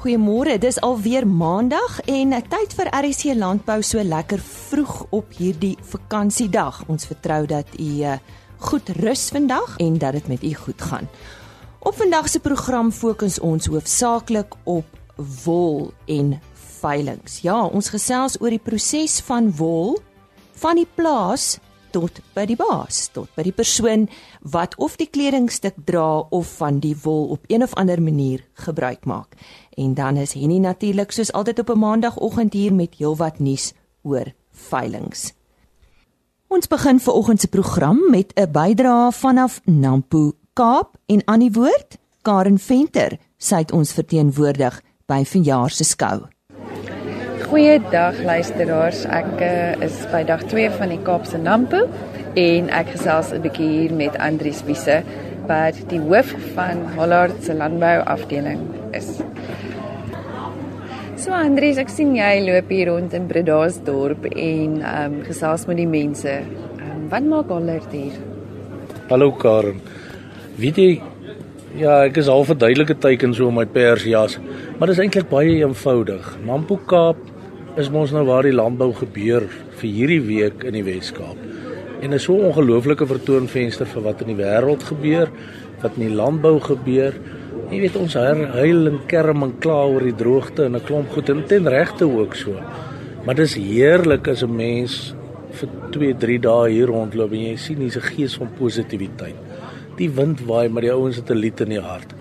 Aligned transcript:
Goeiemôre, 0.00 0.54
dis 0.56 0.78
alweer 0.80 1.26
Maandag 1.28 1.98
en 2.08 2.30
tyd 2.48 2.72
vir 2.72 2.88
RC 2.88 3.34
Landbou 3.36 3.82
so 3.84 4.00
lekker 4.00 4.40
vroeg 4.40 4.94
op 5.12 5.34
hierdie 5.36 5.74
vakansiedag. 5.90 6.78
Ons 6.88 7.04
vertrou 7.04 7.42
dat 7.44 7.68
u 7.76 7.88
eh, 8.08 8.14
goed 8.64 8.88
rus 8.96 9.26
vandag 9.28 9.74
en 9.76 9.98
dat 10.00 10.16
dit 10.16 10.30
met 10.32 10.46
u 10.48 10.54
goed 10.54 10.80
gaan. 10.80 11.10
Op 11.84 12.00
vandag 12.00 12.30
se 12.32 12.40
program 12.40 12.88
fokus 12.92 13.36
ons 13.44 13.68
hoofsaaklik 13.68 14.56
op 14.64 14.88
wol 15.44 15.92
en 16.08 16.38
veilinge. 16.80 17.36
Ja, 17.44 17.60
ons 17.68 17.92
gesels 17.92 18.40
oor 18.40 18.56
die 18.56 18.64
proses 18.70 19.20
van 19.28 19.52
wol 19.52 19.98
van 20.64 20.80
die 20.80 20.88
plaas 20.94 21.58
tot 21.90 22.20
by 22.34 22.46
die 22.46 22.56
baas, 22.56 23.08
tot 23.12 23.28
by 23.36 23.42
die 23.42 23.54
persoon 23.54 24.08
wat 24.40 24.76
of 24.78 24.96
die 24.96 25.08
kledingstuk 25.10 25.74
dra 25.84 26.20
of 26.30 26.56
van 26.60 26.80
die 26.80 26.94
wol 27.02 27.28
op 27.36 27.44
een 27.48 27.62
of 27.62 27.74
ander 27.74 28.02
manier 28.02 28.44
gebruik 28.66 29.04
maak. 29.04 29.36
En 29.76 29.94
dan 29.94 30.16
is 30.16 30.32
Henny 30.32 30.58
natuurlik 30.58 31.12
soos 31.12 31.32
altyd 31.32 31.58
op 31.58 31.70
'n 31.70 31.78
maandagooggend 31.78 32.52
hier 32.52 32.74
met 32.74 32.94
heelwat 32.98 33.38
nuus 33.38 33.72
oor 34.02 34.32
veilinge. 34.52 35.32
Ons 36.48 36.66
begin 36.66 37.00
vanoggend 37.00 37.40
se 37.40 37.48
program 37.48 38.10
met 38.10 38.32
'n 38.34 38.50
bydrae 38.50 39.12
vanaf 39.12 39.60
Nampo, 39.64 40.32
Kaap 40.52 40.96
en 41.06 41.22
aan 41.24 41.40
die 41.40 41.52
woord 41.52 41.98
Karen 42.22 42.58
Venter, 42.58 43.18
sy 43.38 43.62
het 43.62 43.72
ons 43.72 43.92
verteenwoordig 43.92 44.82
by 45.06 45.24
vanjaar 45.24 45.70
se 45.70 45.84
skou. 45.84 46.28
Goeiedag 47.50 48.14
luisteraars. 48.22 49.00
Ek 49.10 49.40
uh, 49.42 49.82
is 49.82 49.96
by 50.12 50.20
dag 50.22 50.44
2 50.46 50.68
van 50.78 50.92
die 50.92 51.00
Kaapse 51.02 51.38
Nampo 51.42 51.80
en 52.38 52.68
ek 52.70 52.92
gesels 52.92 53.32
'n 53.34 53.40
bietjie 53.42 53.66
hier 53.66 53.94
met 53.98 54.14
Andrius 54.22 54.60
Wiese 54.68 55.00
wat 55.48 55.80
die 55.90 55.98
hoof 55.98 56.30
van 56.54 56.84
Hollard 56.94 57.40
se 57.42 57.56
landbou 57.58 57.96
afdeling 58.06 58.60
is. 58.94 59.08
So 61.18 61.34
Andries, 61.34 61.80
ek 61.82 61.90
sien 61.90 62.12
jy 62.14 62.38
loop 62.46 62.70
hier 62.70 62.86
rond 62.92 63.18
in 63.18 63.26
Bredasdorp 63.26 64.30
en 64.30 64.78
ehm 64.78 65.18
um, 65.18 65.18
gesels 65.26 65.66
met 65.66 65.82
die 65.82 65.90
mense. 65.90 66.36
Um, 66.78 67.10
wat 67.10 67.26
maak 67.26 67.50
Hollard 67.50 67.90
hier? 67.90 68.14
Hallo 69.10 69.32
Karen. 69.32 69.82
Weet 70.54 70.78
jy 70.78 71.02
ja, 71.74 72.04
ek 72.06 72.22
is 72.22 72.30
al 72.30 72.46
verduidelike 72.46 72.94
teken 72.94 73.34
so 73.34 73.50
om 73.50 73.58
my 73.58 73.66
persjas, 73.66 74.38
maar 74.78 74.86
dit 74.86 74.96
is 74.98 75.02
eintlik 75.02 75.28
baie 75.34 75.58
eenvoudig. 75.66 76.30
Nampo 76.46 76.78
Kaap 76.86 77.39
is 77.76 77.90
mos 77.90 78.10
nou 78.10 78.24
waar 78.24 78.42
die 78.42 78.52
landbou 78.52 78.92
gebeur 78.92 79.46
vir 79.80 79.90
hierdie 79.90 80.22
week 80.22 80.64
in 80.64 80.72
die 80.72 80.84
Wes-Kaap. 80.84 81.36
En 82.02 82.12
is 82.12 82.22
so 82.22 82.34
'n 82.34 82.44
ongelooflike 82.50 83.06
vertoonvenster 83.06 83.86
vir 83.86 84.02
wat 84.02 84.20
in 84.20 84.36
die 84.36 84.44
wêreld 84.44 84.82
gebeur, 84.82 85.28
wat 85.82 85.96
in 85.96 86.08
die 86.08 86.16
landbou 86.16 86.60
gebeur 86.60 87.14
Jy 87.70 87.84
weet 87.84 87.96
ons 88.00 88.16
huil 88.18 88.88
en 88.90 88.96
kerm 89.06 89.44
en 89.46 89.52
kla 89.62 89.84
oor 89.86 90.02
die 90.02 90.16
droogte 90.18 90.64
en 90.66 90.74
'n 90.74 90.82
klomp 90.82 91.12
goed 91.14 91.28
en 91.30 91.44
ten 91.46 91.68
regte 91.68 92.04
ook 92.04 92.34
so. 92.34 92.58
Maar 93.24 93.36
dis 93.36 93.54
heerlik 93.54 94.26
as 94.26 94.42
'n 94.42 94.56
mens 94.56 95.14
vir 95.52 95.68
2, 95.92 96.14
3 96.14 96.38
dae 96.40 96.70
hier 96.70 96.86
rondloop 96.86 97.30
en 97.32 97.38
jy 97.38 97.56
sien 97.56 97.78
hier's 97.78 97.96
'n 97.96 98.10
gees 98.16 98.34
van 98.34 98.48
positiwiteit. 98.58 99.38
Die 99.96 100.10
wind 100.10 100.40
waai 100.46 100.68
maar 100.68 100.82
die 100.82 100.92
ouens 100.92 101.16
het 101.16 101.30
'n 101.30 101.38
lied 101.38 101.60
in 101.60 101.68
die 101.68 101.80
hart. 101.80 102.12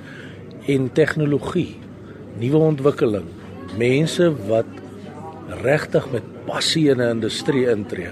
En 0.68 0.92
tegnologie, 0.94 1.76
nuwe 2.40 2.58
ontwikkeling, 2.58 3.26
mense 3.78 4.32
wat 4.48 4.70
regtig 5.64 6.12
met 6.12 6.24
passie 6.46 6.90
in 6.90 6.98
'n 6.98 7.10
industrie 7.10 7.70
intree. 7.70 8.12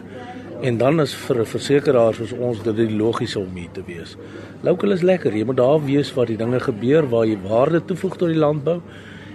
En 0.61 0.77
dan 0.77 1.01
is 1.01 1.13
vir 1.13 1.39
'n 1.39 1.45
versekeraar 1.45 2.13
soos 2.13 2.31
ons 2.31 2.63
dit 2.63 2.75
die 2.75 2.95
logiese 2.95 3.39
om 3.39 3.55
hier 3.55 3.71
te 3.71 3.83
wees. 3.85 4.17
Local 4.61 4.91
is 4.91 5.01
lekker. 5.01 5.35
Jy 5.35 5.45
moet 5.45 5.57
daar 5.57 5.85
wees 5.85 6.13
waar 6.13 6.25
die 6.25 6.37
dinge 6.37 6.59
gebeur, 6.59 7.09
waar 7.09 7.25
jy 7.25 7.37
waarde 7.47 7.85
toevoeg 7.85 8.17
tot 8.17 8.27
die 8.27 8.37
landbou. 8.37 8.81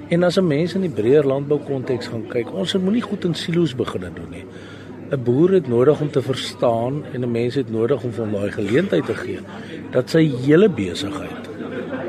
En 0.08 0.22
as 0.22 0.36
'n 0.38 0.46
mens 0.46 0.74
in 0.74 0.80
die 0.80 0.90
breër 0.90 1.24
landbou 1.24 1.60
konteks 1.60 2.06
gaan 2.06 2.26
kyk, 2.28 2.52
ons 2.52 2.74
moenie 2.74 3.02
goed 3.02 3.24
in 3.24 3.34
silo's 3.34 3.74
begin 3.74 4.00
doen 4.00 4.30
nie. 4.30 4.44
'n 5.12 5.22
Boer 5.22 5.50
het 5.50 5.68
nodig 5.68 6.00
om 6.00 6.10
te 6.10 6.22
verstaan 6.22 7.04
en 7.12 7.20
'n 7.20 7.30
mens 7.30 7.54
het 7.54 7.70
nodig 7.70 8.02
om 8.02 8.12
hom 8.16 8.32
daai 8.32 8.50
geleentheid 8.50 9.06
te 9.06 9.14
gee 9.14 9.38
dat 9.90 10.10
sy 10.10 10.30
hele 10.44 10.68
besigheid 10.68 11.50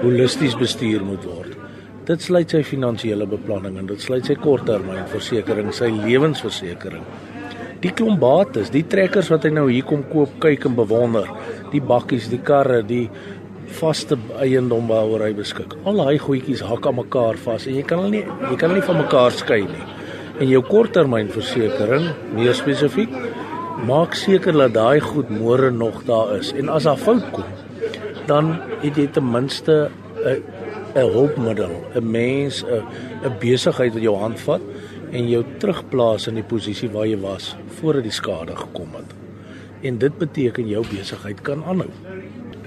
holisties 0.01 0.55
bestuur 0.57 1.03
moet 1.03 1.23
word. 1.23 1.52
Dit 2.05 2.21
sluit 2.21 2.49
sy 2.49 2.63
finansiële 2.63 3.25
beplanning 3.25 3.77
en 3.79 3.85
dit 3.87 4.01
sluit 4.01 4.25
sy 4.25 4.35
korttermynversekering, 4.35 5.71
sy 5.73 5.87
lewensversekering 5.87 7.05
die 7.83 7.91
klomp 7.91 8.21
bates, 8.21 8.71
die 8.71 8.85
trekkers 8.87 9.29
wat 9.33 9.47
hy 9.47 9.53
nou 9.57 9.67
hier 9.67 9.85
kom 9.87 10.05
koop, 10.11 10.37
kyk 10.43 10.69
en 10.69 10.77
bewonder, 10.77 11.27
die 11.73 11.81
bakkies, 11.83 12.29
die 12.31 12.39
karre, 12.45 12.81
die 12.87 13.07
vaste 13.79 14.15
eiendom 14.43 14.87
waaroor 14.91 15.25
hy 15.25 15.33
beskik. 15.35 15.73
Al 15.89 15.99
daai 15.99 16.19
goedjies 16.21 16.63
hak 16.67 16.87
aan 16.87 16.99
mekaar 17.01 17.39
vas 17.43 17.65
en 17.67 17.75
jy 17.75 17.83
kan 17.87 18.03
hulle 18.03 18.19
nie 18.19 18.23
jy 18.23 18.57
kan 18.59 18.69
hulle 18.69 18.79
nie 18.79 18.87
van 18.87 19.01
mekaar 19.01 19.35
skei 19.35 19.63
nie. 19.65 19.87
En 20.41 20.49
jou 20.49 20.61
korttermynversekering, 20.65 22.07
meer 22.37 22.55
spesifiek, 22.57 23.11
maak 23.87 24.15
seker 24.17 24.55
dat 24.63 24.75
daai 24.77 25.01
goed 25.03 25.31
môre 25.33 25.71
nog 25.73 26.03
daar 26.07 26.37
is. 26.39 26.53
En 26.57 26.71
as 26.73 26.87
daar 26.87 27.01
fout 27.01 27.25
kom, 27.35 27.49
dan 28.29 28.55
het 28.83 28.97
jy 28.97 29.07
ten 29.11 29.27
minste 29.31 29.89
'n 30.23 30.52
'n 30.95 31.09
hulpmiddel, 31.15 31.73
'n 31.95 32.11
mens, 32.11 32.63
'n 32.63 32.83
'n 33.25 33.37
besigheid 33.39 33.93
wat 33.93 34.01
jou 34.01 34.15
hand 34.15 34.39
vat 34.39 34.61
en 35.11 35.29
jou 35.29 35.43
terugplaas 35.57 36.27
in 36.27 36.35
die 36.35 36.43
posisie 36.43 36.89
waar 36.89 37.07
jy 37.07 37.19
was 37.21 37.55
voordat 37.79 38.03
die 38.03 38.11
skade 38.11 38.55
gekom 38.55 38.89
het. 38.97 39.13
En 39.81 39.97
dit 39.97 40.17
beteken 40.17 40.67
jou 40.67 40.83
besigheid 40.89 41.41
kan 41.41 41.63
aanhou. 41.63 41.89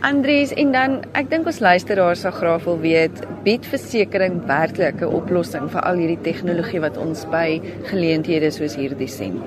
Andries 0.00 0.52
en 0.52 0.72
dan 0.72 0.98
ek 1.12 1.30
dink 1.30 1.46
ons 1.46 1.60
luisteraars 1.60 2.20
sal 2.20 2.34
graag 2.36 2.64
wil 2.64 2.78
weet, 2.78 3.22
bied 3.44 3.66
versekerings 3.66 4.44
werklik 4.46 5.00
'n 5.00 5.14
oplossing 5.20 5.70
vir 5.70 5.80
al 5.80 5.96
hierdie 5.96 6.22
tegnologie 6.22 6.80
wat 6.80 6.96
ons 6.96 7.24
by 7.30 7.60
geleenthede 7.90 8.50
soos 8.50 8.76
hierdie 8.76 9.08
sien? 9.08 9.42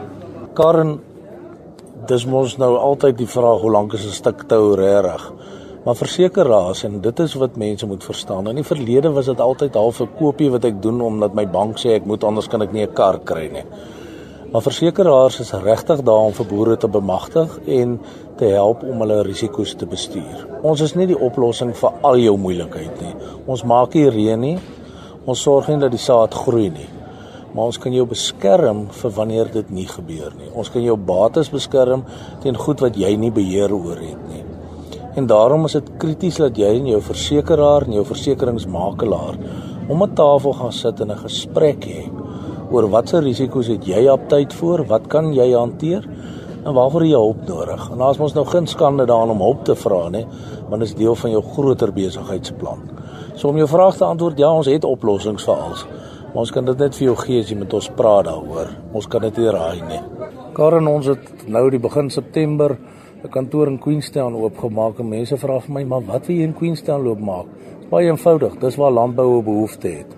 Karen, 0.53 1.00
dis 2.07 2.25
mos 2.25 2.57
nou 2.57 2.75
altyd 2.78 3.18
die 3.18 3.28
vraag 3.28 3.62
hoe 3.62 3.72
lank 3.72 3.94
is 3.94 4.06
'n 4.06 4.12
stuk 4.12 4.47
tou 4.47 4.75
regtig? 4.75 5.31
Maar 5.84 5.95
versekeraars 5.95 6.84
en 6.84 7.01
dit 7.01 7.19
is 7.19 7.34
wat 7.40 7.56
mense 7.56 7.88
moet 7.88 8.03
verstaan. 8.03 8.47
In 8.51 8.56
die 8.59 8.67
verlede 8.67 9.12
was 9.16 9.29
dit 9.31 9.40
altyd 9.40 9.73
half 9.79 10.01
'n 10.01 10.09
koopie 10.17 10.51
wat 10.51 10.66
ek 10.66 10.81
doen 10.81 11.01
omdat 11.01 11.34
my 11.34 11.47
bank 11.47 11.78
sê 11.79 11.95
ek 11.95 12.06
moet 12.06 12.23
anders 12.23 12.47
kan 12.47 12.62
ek 12.62 12.72
nie 12.72 12.84
'n 12.84 12.94
kar 12.94 13.19
kry 13.19 13.47
nie. 13.51 13.63
Maar 14.51 14.62
versekeraars 14.62 15.39
is 15.39 15.51
regtig 15.51 16.01
daar 16.01 16.25
om 16.25 16.34
vir 16.34 16.45
boere 16.45 16.78
te 16.78 16.88
bemagtig 16.88 17.59
en 17.66 18.00
te 18.35 18.45
help 18.45 18.84
om 18.84 19.00
hulle 19.00 19.22
risiko's 19.23 19.75
te 19.75 19.85
bestuur. 19.85 20.47
Ons 20.62 20.81
is 20.81 20.95
nie 20.95 21.06
die 21.06 21.19
oplossing 21.19 21.75
vir 21.78 21.91
al 22.01 22.18
jou 22.18 22.38
moeilikheid 22.38 23.01
nie. 23.01 23.13
Ons 23.45 23.63
maak 23.63 23.94
nie 23.94 24.09
reën 24.09 24.39
nie. 24.39 24.57
Ons 25.25 25.41
sorg 25.41 25.68
nie 25.68 25.78
dat 25.78 25.91
die 25.91 26.01
saad 26.01 26.34
groei 26.34 26.69
nie. 26.69 26.89
Maar 27.53 27.66
ons 27.66 27.78
kan 27.78 27.94
jou 27.94 28.06
beskerm 28.06 28.88
vir 28.89 29.12
wanneer 29.12 29.51
dit 29.51 29.69
nie 29.69 29.85
gebeur 29.85 30.34
nie. 30.38 30.50
Ons 30.53 30.69
kan 30.69 30.81
jou 30.81 30.97
bates 30.97 31.50
beskerm 31.50 32.03
teen 32.41 32.57
goed 32.57 32.81
wat 32.81 32.97
jy 32.97 33.16
nie 33.18 33.31
beheer 33.31 33.73
oor 33.73 33.97
het 34.01 34.29
nie. 34.29 34.48
En 35.19 35.25
daarom 35.28 35.66
is 35.68 35.74
dit 35.75 35.88
krities 36.00 36.38
dat 36.40 36.56
jy 36.56 36.69
en 36.78 36.85
jou 36.88 37.00
versekeraar 37.03 37.84
en 37.84 37.97
jou 37.97 38.06
versekeringsmakelaar 38.07 39.35
om 39.91 40.03
'n 40.03 40.13
tafel 40.16 40.53
gaan 40.53 40.72
sit 40.72 41.00
en 41.02 41.12
'n 41.12 41.24
gesprek 41.28 41.85
hê 41.85 42.03
oor 42.72 42.90
watse 42.90 43.19
risiko's 43.19 43.68
het 43.68 43.85
jy 43.85 44.07
op 44.07 44.30
tyd 44.30 44.53
voor, 44.53 44.85
wat 44.85 45.07
kan 45.07 45.34
jy 45.34 45.52
hanteer 45.53 46.07
en 46.66 46.74
waarvoor 46.74 47.03
jy 47.03 47.18
hulp 47.18 47.47
nodig. 47.47 47.90
En 47.91 47.97
daar's 47.97 48.18
mos 48.18 48.34
nou 48.34 48.46
geen 48.46 48.68
skande 48.68 49.06
daarin 49.06 49.30
om 49.30 49.41
hulp 49.41 49.66
te 49.66 49.75
vra 49.75 50.09
nie, 50.09 50.25
want 50.69 50.81
dit 50.81 50.90
is 50.90 50.96
deel 50.96 51.16
van 51.16 51.31
jou 51.31 51.44
groter 51.44 51.94
besigheidsplan. 51.94 52.80
So 53.36 53.47
om 53.47 53.57
jou 53.57 53.68
vraag 53.68 53.97
te 53.97 54.06
antwoord, 54.06 54.38
ja, 54.38 54.51
ons 54.51 54.68
het 54.68 54.84
oplossings 54.84 55.44
vir 55.44 55.56
alles. 55.56 55.86
Maar 56.28 56.40
ons 56.40 56.51
kan 56.51 56.66
dit 56.66 56.78
net 56.78 56.96
vir 56.96 57.06
jou 57.06 57.16
gee 57.16 57.40
as 57.40 57.50
jy 57.50 57.57
met 57.57 57.74
ons 57.74 57.90
praat 57.90 58.25
daaroor. 58.25 58.68
Ons 58.94 59.07
kan 59.07 59.22
dit 59.22 59.38
nie 59.38 59.50
raai 59.50 59.81
nie. 59.81 60.01
Karen, 60.53 60.88
ons 60.88 61.06
het 61.06 61.47
nou 61.47 61.69
die 61.69 61.80
begin 61.80 62.09
September 62.09 62.78
'n 63.24 63.30
kantoor 63.30 63.68
in 63.68 63.80
Queenstown 63.80 64.35
oopgemaak 64.35 65.00
en 65.00 65.09
mense 65.09 65.38
vra 65.38 65.59
vir 65.59 65.74
my, 65.74 65.84
"Maar 65.84 66.06
wat 66.06 66.28
wil 66.28 66.35
jy 66.35 66.44
in 66.44 66.53
Queenstown 66.53 67.04
loop 67.04 67.19
maak?" 67.19 67.45
Dit 67.45 67.80
is 67.80 67.88
baie 67.89 68.07
eenvoudig, 68.07 68.60
dis 68.60 68.75
waar 68.75 68.92
landbou 68.92 69.38
'n 69.38 69.44
behoefte 69.44 69.88
het. 69.88 70.16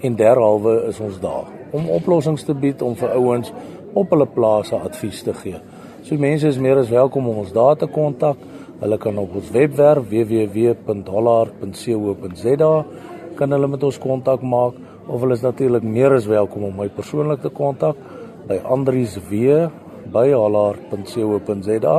En 0.00 0.16
derhalwe 0.16 0.84
is 0.88 1.00
ons 1.00 1.20
daar 1.20 1.44
om 1.70 1.88
oplossings 1.88 2.44
te 2.44 2.54
bied 2.54 2.82
om 2.82 2.96
vir 2.96 3.08
ouens 3.08 3.52
op 3.92 4.10
hulle 4.10 4.26
plase 4.26 4.76
advies 4.76 5.22
te 5.22 5.34
gee. 5.34 5.56
So 6.02 6.16
mense 6.16 6.48
is 6.48 6.58
meer 6.58 6.76
as 6.76 6.88
welkom 6.88 7.28
om 7.28 7.38
ons 7.38 7.52
daar 7.52 7.76
te 7.76 7.86
kontak. 7.86 8.36
Hulle 8.80 8.98
kan 8.98 9.18
op 9.18 9.34
ons 9.34 9.50
webwerf 9.50 10.08
www.dollar.co.za 10.08 12.84
kan 13.34 13.50
hulle 13.50 13.66
met 13.66 13.82
ons 13.82 13.98
kontak 13.98 14.42
maak 14.42 14.74
of 15.06 15.20
hulle 15.20 15.32
is 15.32 15.42
natuurlik 15.42 15.82
meer 15.82 16.14
as 16.14 16.26
welkom 16.26 16.64
om 16.64 16.76
my 16.76 16.88
persoonlik 16.88 17.40
te 17.42 17.48
kontak 17.48 17.96
by 18.48 18.60
Andrius 18.64 19.18
W 19.30 19.68
by 20.12 20.28
halar.co.za 20.30 21.96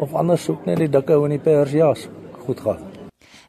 of 0.00 0.14
anders 0.14 0.44
soek 0.44 0.66
net 0.66 0.80
die 0.80 0.88
dikke 0.88 1.16
ou 1.16 1.26
in 1.28 1.36
die 1.36 1.42
persjas. 1.42 2.06
Goed 2.46 2.60
gaan. 2.64 2.86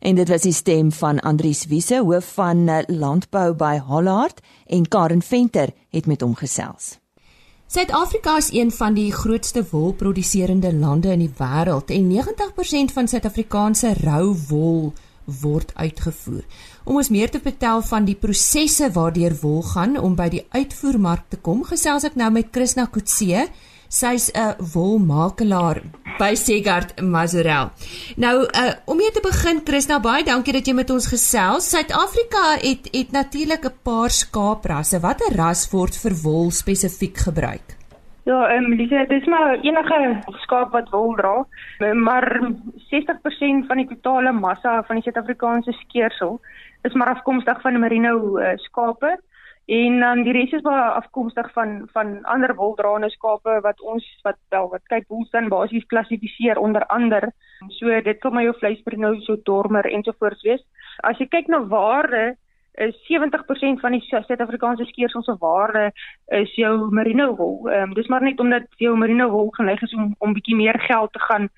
En 0.01 0.17
dit 0.17 0.29
was 0.29 0.41
die 0.41 0.53
stem 0.53 0.89
van 0.91 1.19
Andrius 1.19 1.67
Wiese, 1.69 2.01
hoof 2.01 2.33
van 2.33 2.67
eh, 2.67 2.81
landbou 2.87 3.53
by 3.53 3.77
Hollard 3.85 4.41
en 4.65 4.87
Karen 4.87 5.21
Venter 5.21 5.69
het 5.89 6.09
met 6.09 6.21
hom 6.21 6.33
gesels. 6.35 6.97
Suid-Afrika 7.71 8.35
is 8.37 8.49
een 8.51 8.71
van 8.71 8.93
die 8.93 9.11
grootste 9.13 9.63
wolproduserende 9.69 10.73
lande 10.73 11.11
in 11.11 11.21
die 11.23 11.33
wêreld 11.37 11.93
en 11.93 12.09
90% 12.11 12.93
van 12.93 13.07
Suid-Afrikaanse 13.07 13.93
rou 14.01 14.35
wol 14.49 14.91
word 15.39 15.71
uitgevoer. 15.75 16.41
Om 16.83 16.97
ons 16.99 17.09
meer 17.09 17.29
te 17.29 17.39
vertel 17.39 17.81
van 17.81 18.05
die 18.05 18.17
prosesse 18.19 18.89
waardeur 18.91 19.37
wol 19.41 19.61
gaan 19.63 19.95
om 19.99 20.17
by 20.19 20.27
die 20.33 20.45
uitvoermark 20.49 21.29
te 21.29 21.37
kom, 21.37 21.63
gesels 21.63 22.03
ek 22.09 22.17
nou 22.19 22.31
met 22.33 22.49
Krishna 22.51 22.89
Kutse. 22.91 23.47
Sy's 23.91 24.31
'n 24.31 24.55
wolmakelaar 24.73 25.81
by 26.17 26.33
Segard 26.35 27.01
Mazurel. 27.01 27.71
Nou, 28.15 28.37
uh, 28.47 28.71
om 28.85 28.95
mee 28.95 29.11
te 29.11 29.19
begin, 29.19 29.63
Krishna, 29.67 29.99
baie 29.99 30.23
dankie 30.23 30.53
dat 30.53 30.65
jy 30.65 30.73
met 30.73 30.89
ons 30.89 31.07
gesels. 31.11 31.67
Suid-Afrika 31.73 32.43
het 32.61 32.87
het 32.95 33.11
natuurlik 33.11 33.65
'n 33.67 33.75
paar 33.83 34.09
skaaprasse. 34.09 34.99
Watter 34.99 35.35
ras 35.35 35.67
word 35.71 35.97
vir 36.03 36.13
wol 36.23 36.51
spesifiek 36.51 37.17
gebruik? 37.17 37.75
Ja, 38.23 38.47
ehm 38.47 38.71
um, 38.71 38.73
Lise, 38.79 39.05
dis 39.09 39.25
maar 39.25 39.59
enige 39.59 40.23
skaap 40.43 40.71
wat 40.71 40.89
wol 40.89 41.15
dra, 41.15 41.45
maar 41.93 42.25
60% 42.87 43.67
van 43.67 43.77
die 43.77 43.87
totale 43.87 44.31
massa 44.31 44.83
van 44.83 44.95
die 44.95 45.03
Suid-Afrikaanse 45.03 45.71
skeersel 45.71 46.39
is 46.81 46.93
maar 46.93 47.07
afkomstig 47.07 47.61
van 47.61 47.79
merino 47.79 48.39
uh, 48.39 48.55
skape 48.55 49.19
en 49.65 49.99
dan 49.99 50.23
die 50.23 50.33
res 50.33 50.51
is 50.51 50.61
maar 50.65 50.91
afkomstig 50.97 51.51
van 51.53 51.87
van 51.93 52.23
ander 52.23 52.55
woldraande 52.55 53.09
skape 53.09 53.59
wat 53.61 53.81
ons 53.81 54.05
wat 54.23 54.37
wel 54.49 54.69
wat 54.69 54.83
kyk 54.93 55.05
hoe 55.07 55.25
dan 55.31 55.49
basies 55.49 55.85
klassifiseer 55.85 56.57
onder 56.57 56.85
ander. 56.85 57.31
So 57.67 58.01
dit 58.01 58.19
kom 58.19 58.33
my 58.33 58.43
jou 58.43 58.55
vleismerino 58.57 59.13
so 59.19 59.37
dormer 59.43 59.85
ensovoorts 59.85 60.41
wees. 60.43 60.63
As 61.03 61.17
jy 61.17 61.27
kyk 61.27 61.47
na 61.47 61.63
waarde 61.67 62.35
is 62.73 62.95
70% 63.07 63.81
van 63.83 63.91
die 63.91 64.01
Suid-Afrikaanse 64.07 64.85
skeersel 64.85 65.23
se 65.23 65.35
waarde 65.39 65.91
is 66.27 66.53
jou 66.55 66.89
merino 66.91 67.35
wol. 67.35 67.69
Ehm 67.69 67.89
um, 67.89 67.93
dis 67.93 68.07
maar 68.07 68.23
net 68.23 68.39
omdat 68.39 68.63
jou 68.77 68.97
merino 68.97 69.29
wol 69.29 69.49
geneig 69.49 69.81
is 69.81 69.93
om 69.93 70.15
om 70.19 70.33
bietjie 70.33 70.55
meer 70.55 70.79
geld 70.79 71.13
te 71.13 71.19
gaan 71.19 71.49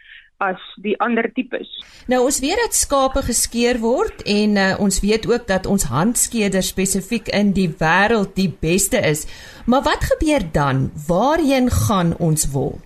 as 0.52 0.62
die 0.84 0.96
ander 1.04 1.30
tipes. 1.36 1.70
Nou 2.12 2.24
ons 2.28 2.40
weet 2.44 2.60
dat 2.60 2.76
skape 2.78 3.24
geskeer 3.26 3.80
word 3.84 4.24
en 4.30 4.58
uh, 4.60 4.70
ons 4.84 5.00
weet 5.04 5.28
ook 5.30 5.48
dat 5.48 5.66
ons 5.70 5.88
handskeder 5.92 6.64
spesifiek 6.64 7.32
in 7.34 7.54
die 7.58 7.70
wêreld 7.80 8.36
die 8.36 8.52
beste 8.62 9.00
is. 9.00 9.28
Maar 9.66 9.86
wat 9.88 10.10
gebeur 10.12 10.44
dan? 10.52 10.90
Waarheen 11.08 11.70
gaan 11.88 12.16
ons 12.20 12.50
wol? 12.52 12.80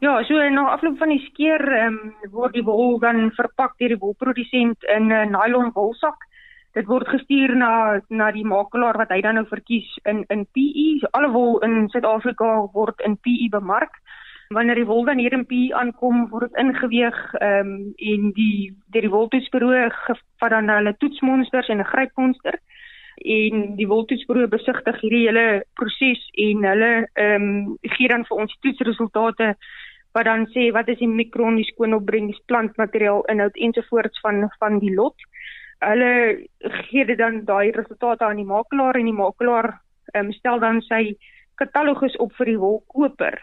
Ja, 0.00 0.22
so 0.24 0.34
na 0.48 0.70
afloop 0.72 0.96
van 0.98 1.12
die 1.12 1.20
skeer 1.26 1.60
um, 1.84 1.98
word 2.32 2.54
die 2.56 2.64
wol 2.64 2.98
dan 3.02 3.28
verpak 3.36 3.76
deur 3.78 3.92
die 3.92 4.00
wolprodusent 4.00 4.84
in 4.96 5.12
'n 5.12 5.12
uh, 5.12 5.26
nylon 5.28 5.72
wolsak 5.76 6.28
dit 6.76 6.86
word 6.86 7.08
gestuur 7.10 7.54
na 7.58 8.00
na 8.08 8.30
die 8.34 8.46
makelaar 8.46 8.98
wat 9.00 9.10
hy 9.10 9.20
dan 9.24 9.38
nou 9.38 9.46
verkies 9.50 9.88
in 10.10 10.22
in 10.30 10.46
PE. 10.54 10.86
So 11.00 11.10
alle 11.18 11.30
wol 11.34 11.58
in 11.66 11.88
Suid-Afrika 11.90 12.50
word 12.74 13.02
in 13.06 13.18
PE 13.18 13.48
bemark. 13.50 13.98
Wanneer 14.50 14.80
die 14.80 14.86
wol 14.86 15.04
dan 15.06 15.20
hier 15.22 15.30
in 15.36 15.44
PE 15.46 15.76
aankom, 15.78 16.24
word 16.32 16.48
dit 16.48 16.56
ingeweeg 16.58 17.18
ehm 17.38 17.68
um, 17.72 17.74
en 18.12 18.30
die 18.34 18.72
deur 18.90 19.04
die 19.06 19.10
woltoetsbureau 19.12 19.90
gevat 19.94 20.50
dan 20.50 20.66
na 20.66 20.78
hulle 20.80 20.92
toetsmonsters 20.98 21.68
en 21.70 21.78
'n 21.78 21.90
grypmonster 21.90 22.56
en 23.34 23.60
die 23.78 23.86
woltoetsbureau 23.92 24.48
besigtig 24.50 24.96
hierdie 25.02 25.20
hele 25.28 25.44
proses 25.78 26.24
en 26.46 26.66
hulle 26.70 26.90
ehm 27.14 27.46
um, 27.46 27.76
gee 27.94 28.08
dan 28.10 28.26
vir 28.30 28.42
ons 28.44 28.56
toetsresultate 28.66 29.52
wat 30.18 30.26
dan 30.26 30.46
sê 30.54 30.72
wat 30.74 30.88
is 30.88 30.98
die 30.98 31.12
mikron, 31.20 31.60
die 31.62 31.70
skoonopbreng, 31.70 32.26
die 32.32 32.42
plantmateriaal 32.50 33.22
inhoud 33.30 33.56
ensovoorts 33.68 34.20
van 34.26 34.48
van 34.58 34.80
die 34.82 34.94
lot 34.94 35.28
hulle 35.78 36.12
gee 36.88 37.04
dit 37.04 37.18
dan 37.18 37.44
daai 37.44 37.70
resultate 37.78 38.24
aan 38.24 38.42
die 38.42 38.50
makelaar 38.50 38.98
en 38.98 39.12
die 39.12 39.20
makelaar 39.22 39.70
um, 40.14 40.32
stel 40.32 40.58
dan 40.58 40.82
sy 40.90 41.16
katalogus 41.54 42.16
op 42.16 42.34
vir 42.40 42.46
die 42.46 42.58
wolkoper. 42.58 43.38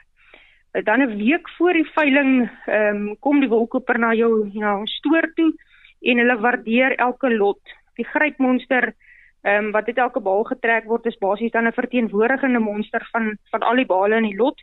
Dan 0.84 1.02
'n 1.02 1.18
week 1.18 1.50
voor 1.50 1.74
die 1.74 1.90
veiling 1.94 2.50
um, 2.68 3.20
kom 3.20 3.40
die 3.40 3.50
wolkoper 3.50 4.00
na 4.00 4.14
jou 4.14 4.50
na 4.54 4.78
ons 4.78 4.96
stoor 4.96 5.32
toe 5.36 5.54
en 6.02 6.18
hulle 6.18 6.38
waardeer 6.40 6.96
elke 6.96 7.30
lot. 7.36 7.60
Die 7.96 8.06
grypmonster 8.06 8.94
um, 9.42 9.72
wat 9.72 9.88
uit 9.88 9.98
elke 9.98 10.20
baal 10.20 10.44
getrek 10.44 10.86
word 10.86 11.06
is 11.06 11.18
basies 11.18 11.52
dan 11.52 11.68
'n 11.68 11.74
verteenwoordigende 11.74 12.60
monster 12.60 13.08
van 13.12 13.38
van 13.52 13.62
al 13.62 13.76
die 13.76 13.86
bale 13.86 14.16
in 14.16 14.30
die 14.30 14.36
lot. 14.36 14.62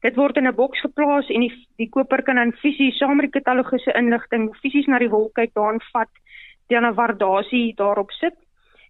Dit 0.00 0.16
word 0.16 0.36
in 0.36 0.46
'n 0.46 0.54
boks 0.54 0.80
geplaas 0.80 1.28
en 1.28 1.40
die 1.40 1.66
die 1.76 1.88
koper 1.88 2.22
kan 2.22 2.36
dan 2.36 2.52
fisies 2.52 2.98
saam 2.98 3.16
met 3.16 3.32
die 3.32 3.40
katalogusse 3.40 3.92
inligting 3.92 4.56
fisies 4.56 4.86
na 4.86 4.98
die 4.98 5.10
wol 5.10 5.30
kyk, 5.32 5.54
daarin 5.54 5.80
vat 5.92 6.10
dan 6.68 6.84
'n 6.84 6.94
waardasie 6.94 7.74
daarop 7.76 8.10
sit 8.10 8.36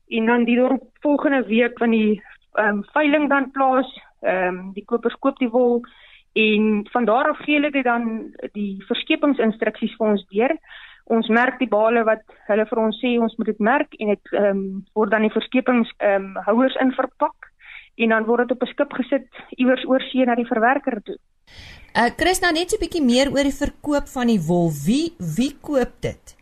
en 0.08 0.26
dan 0.26 0.44
die 0.44 0.56
daarop 0.56 0.88
volgende 1.00 1.46
week 1.46 1.78
van 1.78 1.90
die 1.90 2.22
ehm 2.54 2.68
um, 2.68 2.84
veiling 2.92 3.28
dan 3.28 3.50
plaas, 3.50 4.00
ehm 4.22 4.58
um, 4.58 4.72
die 4.72 4.84
kopers 4.84 5.18
koop 5.18 5.38
die 5.38 5.50
wol 5.50 5.84
en 6.34 6.88
van 6.92 7.04
daar 7.04 7.30
af 7.30 7.38
gee 7.44 7.54
hulle 7.54 7.70
dit 7.70 7.84
dan 7.84 8.34
die 8.52 8.82
verskepingsinstruksies 8.88 9.94
vir 9.98 10.08
ons 10.08 10.26
deur. 10.32 10.56
Ons 11.14 11.28
merk 11.28 11.58
die 11.60 11.68
bale 11.70 12.02
wat 12.08 12.24
hulle 12.48 12.66
vir 12.66 12.80
ons 12.80 12.98
sê 13.02 13.14
ons 13.20 13.34
moet 13.38 13.52
dit 13.52 13.60
merk 13.60 13.94
en 13.98 14.14
dit 14.14 14.32
ehm 14.32 14.50
um, 14.50 14.84
word 14.98 15.14
dan 15.14 15.26
die 15.26 15.34
verskepings 15.34 15.90
ehm 15.98 16.32
um, 16.32 16.42
houers 16.48 16.76
in 16.82 16.92
verpak 16.96 17.50
en 18.02 18.14
dan 18.16 18.26
word 18.26 18.48
dit 18.48 18.56
op 18.56 18.62
'n 18.62 18.72
skip 18.72 18.92
gesit 18.92 19.28
iewers 19.56 19.84
oor 19.86 20.02
see 20.10 20.24
na 20.24 20.34
die 20.34 20.50
verwerker 20.52 21.02
toe. 21.02 21.18
Uh 21.94 22.10
Chris, 22.16 22.40
nou 22.40 22.52
net 22.52 22.70
so 22.70 22.76
'n 22.76 22.84
bietjie 22.84 23.04
meer 23.04 23.30
oor 23.30 23.46
die 23.46 23.60
verkoop 23.64 24.08
van 24.16 24.26
die 24.26 24.42
wol. 24.48 24.70
Wie 24.86 25.14
wie 25.36 25.52
koop 25.60 26.00
dit? 26.00 26.34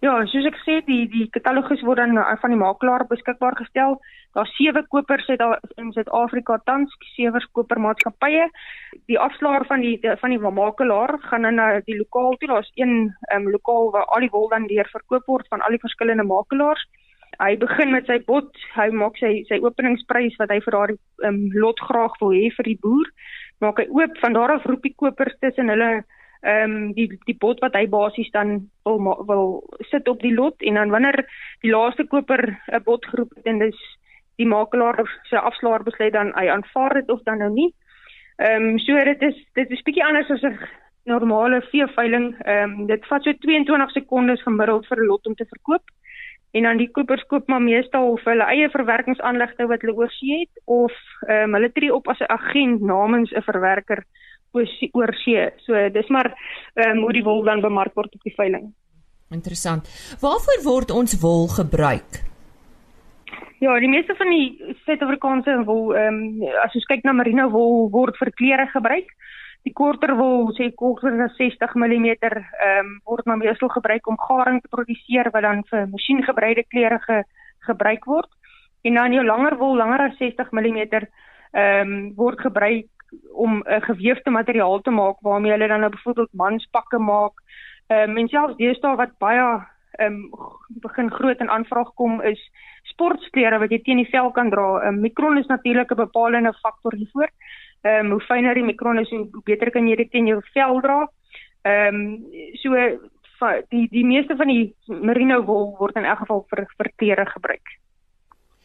Ja, 0.00 0.18
soos 0.26 0.44
ek 0.44 0.58
sê, 0.66 0.82
die 0.84 1.06
die 1.08 1.28
katalogus 1.30 1.82
word 1.86 1.96
dan 1.96 2.18
van 2.40 2.50
die 2.50 2.58
makelaar 2.58 3.06
beskikbaar 3.06 3.56
gestel. 3.56 4.00
Daar's 4.34 4.54
sewe 4.56 4.82
kopers 4.90 5.28
uit 5.28 5.42
in 5.78 5.92
Suid-Afrika 5.94 6.58
tans, 6.66 6.94
sewe 7.14 7.38
kopermaatskappye. 7.54 8.48
Die 9.06 9.18
afslaer 9.18 9.62
van 9.70 9.84
die, 9.84 9.94
van 10.02 10.34
die 10.34 10.40
makelaar 10.42 11.18
gaan 11.28 11.46
dan 11.46 11.54
na 11.60 11.68
die 11.86 11.98
lokaal 12.00 12.34
toe. 12.40 12.48
Daar's 12.50 12.70
een 12.74 13.14
um, 13.34 13.50
lokaal 13.50 13.90
waar 13.94 14.10
al 14.16 14.26
die 14.26 14.32
wol 14.32 14.48
dan 14.50 14.66
deur 14.66 14.90
verkoop 14.90 15.30
word 15.30 15.48
van 15.54 15.62
al 15.62 15.76
die 15.76 15.84
verskillende 15.86 16.26
makelaars. 16.26 16.82
Hy 17.38 17.54
begin 17.62 17.90
met 17.94 18.10
sy 18.10 18.18
bod, 18.26 18.50
hy 18.74 18.88
maak 18.94 19.16
sy 19.22 19.40
sy 19.46 19.60
openingsprys 19.62 20.36
wat 20.42 20.50
hy 20.50 20.60
vir 20.66 20.78
daardie 20.78 21.00
um, 21.30 21.40
lot 21.54 21.80
graag 21.86 22.18
wil 22.20 22.34
hê 22.34 22.50
vir 22.58 22.72
die 22.72 22.78
boer. 22.82 23.10
Maak 23.62 23.82
hy 23.82 23.88
oop, 23.90 24.18
van 24.22 24.34
daar 24.34 24.58
af 24.58 24.66
roep 24.66 24.82
die 24.82 24.94
kopers 24.98 25.34
tussen 25.42 25.70
hulle 25.70 25.90
ehm 26.44 26.72
um, 26.72 26.88
die 26.92 27.06
die 27.24 27.38
bot 27.40 27.62
wat 27.64 27.76
hy 27.78 27.86
basies 27.88 28.28
dan 28.34 28.66
wil 28.84 28.98
wil 29.30 29.46
sit 29.90 30.08
op 30.10 30.20
die 30.20 30.34
lot 30.34 30.60
en 30.60 30.76
dan 30.76 30.90
wanneer 30.92 31.22
die 31.64 31.70
laaste 31.72 32.04
koper 32.04 32.42
'n 32.50 32.82
bot 32.84 33.06
geroep 33.06 33.32
het 33.38 33.46
en 33.46 33.62
dis 33.62 33.78
die 34.36 34.46
makelaar 34.46 35.20
se 35.30 35.38
afslaer 35.38 35.82
besluit 35.82 36.12
dan 36.12 36.32
hy 36.34 36.48
aanvaar 36.48 36.94
dit 36.94 37.10
of 37.10 37.22
dan 37.22 37.38
nou 37.38 37.50
nie. 37.52 37.74
Ehm 38.36 38.70
um, 38.70 38.78
so 38.78 39.04
dit 39.04 39.22
is 39.22 39.36
dit 39.54 39.70
is 39.70 39.82
bietjie 39.82 40.04
anders 40.04 40.30
as 40.30 40.42
'n 40.42 40.58
normale 41.04 41.60
veeveiling. 41.70 42.34
Ehm 42.44 42.80
um, 42.80 42.86
dit 42.86 43.06
vat 43.06 43.22
so 43.22 43.32
22 43.32 43.90
sekondes 43.90 44.42
gemiddeld 44.42 44.86
vir 44.86 44.98
'n 44.98 45.06
lot 45.06 45.26
om 45.26 45.34
te 45.34 45.46
verkoop. 45.46 45.84
En 46.50 46.62
dan 46.62 46.76
die 46.76 46.90
kopers 46.90 47.26
koop 47.26 47.48
maar 47.48 47.62
meestal 47.62 48.10
of 48.10 48.24
hulle 48.24 48.44
eie 48.44 48.70
verwerkingsaanlegte 48.70 49.66
wat 49.66 49.80
hulle 49.80 49.96
oorsee 49.96 50.38
het 50.40 50.62
of 50.64 50.92
ehm 51.28 51.42
um, 51.42 51.54
hulle 51.54 51.72
tree 51.72 51.94
op 51.94 52.08
as 52.08 52.20
'n 52.20 52.32
agent 52.32 52.80
namens 52.80 53.30
'n 53.32 53.42
verwerker 53.42 54.04
oor 54.92 55.14
see. 55.14 55.50
So 55.56 55.90
dis 55.90 56.08
maar 56.08 56.34
ehm 56.74 56.90
um, 56.90 57.02
hoe 57.02 57.12
die 57.12 57.24
wol 57.24 57.42
dan 57.42 57.60
bemark 57.60 57.94
word 57.94 58.14
op 58.14 58.22
die 58.22 58.34
veiling. 58.34 58.74
Interessant. 59.30 59.88
Waarvoor 60.20 60.62
word 60.62 60.90
ons 60.90 61.20
wol 61.20 61.48
gebruik? 61.48 62.33
Ja, 63.64 63.78
die 63.80 63.88
meeste 63.88 64.12
van 64.18 64.28
die 64.28 64.74
Suid-Afrikaanse 64.84 65.54
wol 65.64 65.94
ehm 65.96 66.16
um, 66.20 66.56
as 66.60 66.74
ons 66.76 66.84
kyk 66.90 67.04
na 67.06 67.14
merino 67.16 67.46
wol 67.52 67.86
word 67.94 68.18
vir 68.20 68.30
klere 68.36 68.66
gebruik. 68.72 69.12
Die 69.64 69.72
korter 69.72 70.12
wol, 70.18 70.50
sê 70.58 70.66
korter 70.76 71.14
as 71.24 71.38
60 71.38 71.72
mm, 71.80 72.08
ehm 72.26 72.42
um, 72.72 72.90
word 73.08 73.30
maar 73.30 73.40
meestal 73.40 73.70
gebruik 73.72 74.10
om 74.10 74.18
garing 74.20 74.60
te 74.60 74.72
produseer 74.74 75.30
wat 75.32 75.46
dan 75.46 75.62
vir 75.70 75.86
masjiengebreide 75.94 76.66
klere 76.74 76.98
ge, 77.06 77.22
gebruik 77.70 78.04
word. 78.10 78.28
En 78.84 79.00
dan 79.00 79.16
jou 79.16 79.24
langer 79.24 79.56
wol, 79.62 79.80
langer 79.80 80.10
as 80.10 80.20
60 80.20 80.52
mm, 80.52 80.82
ehm 80.90 81.08
um, 81.62 81.94
word 82.20 82.44
gebruik 82.44 82.90
om 83.32 83.62
'n 83.62 83.80
geweefde 83.88 84.30
materiaal 84.30 84.80
te 84.80 84.90
maak 84.90 85.24
waarmee 85.24 85.56
hulle 85.56 85.68
dan 85.72 85.80
nou 85.80 85.90
byvoorbeeld 85.96 86.36
manspakke 86.44 86.98
maak. 86.98 87.40
Ehm 87.88 88.10
um, 88.10 88.16
en 88.16 88.28
selfs 88.28 88.60
deesdae 88.60 88.96
wat 89.00 89.16
baie 89.18 89.48
ehm 89.96 90.20
um, 90.20 90.30
begin 90.84 91.10
groot 91.10 91.40
in 91.40 91.50
aanvraag 91.50 91.94
kom 91.94 92.20
is 92.20 92.44
sportklere 92.94 93.58
wat 93.58 93.70
jy 93.70 93.82
teen 93.82 94.02
die 94.02 94.10
vel 94.10 94.30
kan 94.32 94.50
dra. 94.50 94.80
'n 94.80 94.94
um, 94.94 95.00
Mikron 95.00 95.38
is 95.38 95.46
natuurlik 95.46 95.90
'n 95.90 96.02
bepalende 96.06 96.52
faktor 96.62 96.94
hiervoor. 96.94 97.28
Ehm 97.84 98.06
um, 98.06 98.10
hoe 98.12 98.24
fyner 98.24 98.54
die 98.54 98.64
mikron 98.64 98.98
is, 98.98 99.10
hoe 99.10 99.42
beter 99.44 99.70
kan 99.70 99.88
jy 99.88 99.96
dit 99.96 100.10
teen 100.10 100.26
jou 100.26 100.40
vel 100.54 100.80
dra. 100.80 101.08
Ehm 101.68 101.94
um, 101.94 102.24
so 102.62 102.72
die 103.68 103.88
die 103.90 104.04
meeste 104.04 104.36
van 104.36 104.48
die 104.48 104.74
merino 104.86 105.42
wol 105.44 105.74
word 105.78 105.96
in 106.00 106.06
elk 106.08 106.22
geval 106.24 106.46
vir 106.48 106.66
vir 106.78 106.92
klere 106.96 107.26
gebruik. 107.26 107.74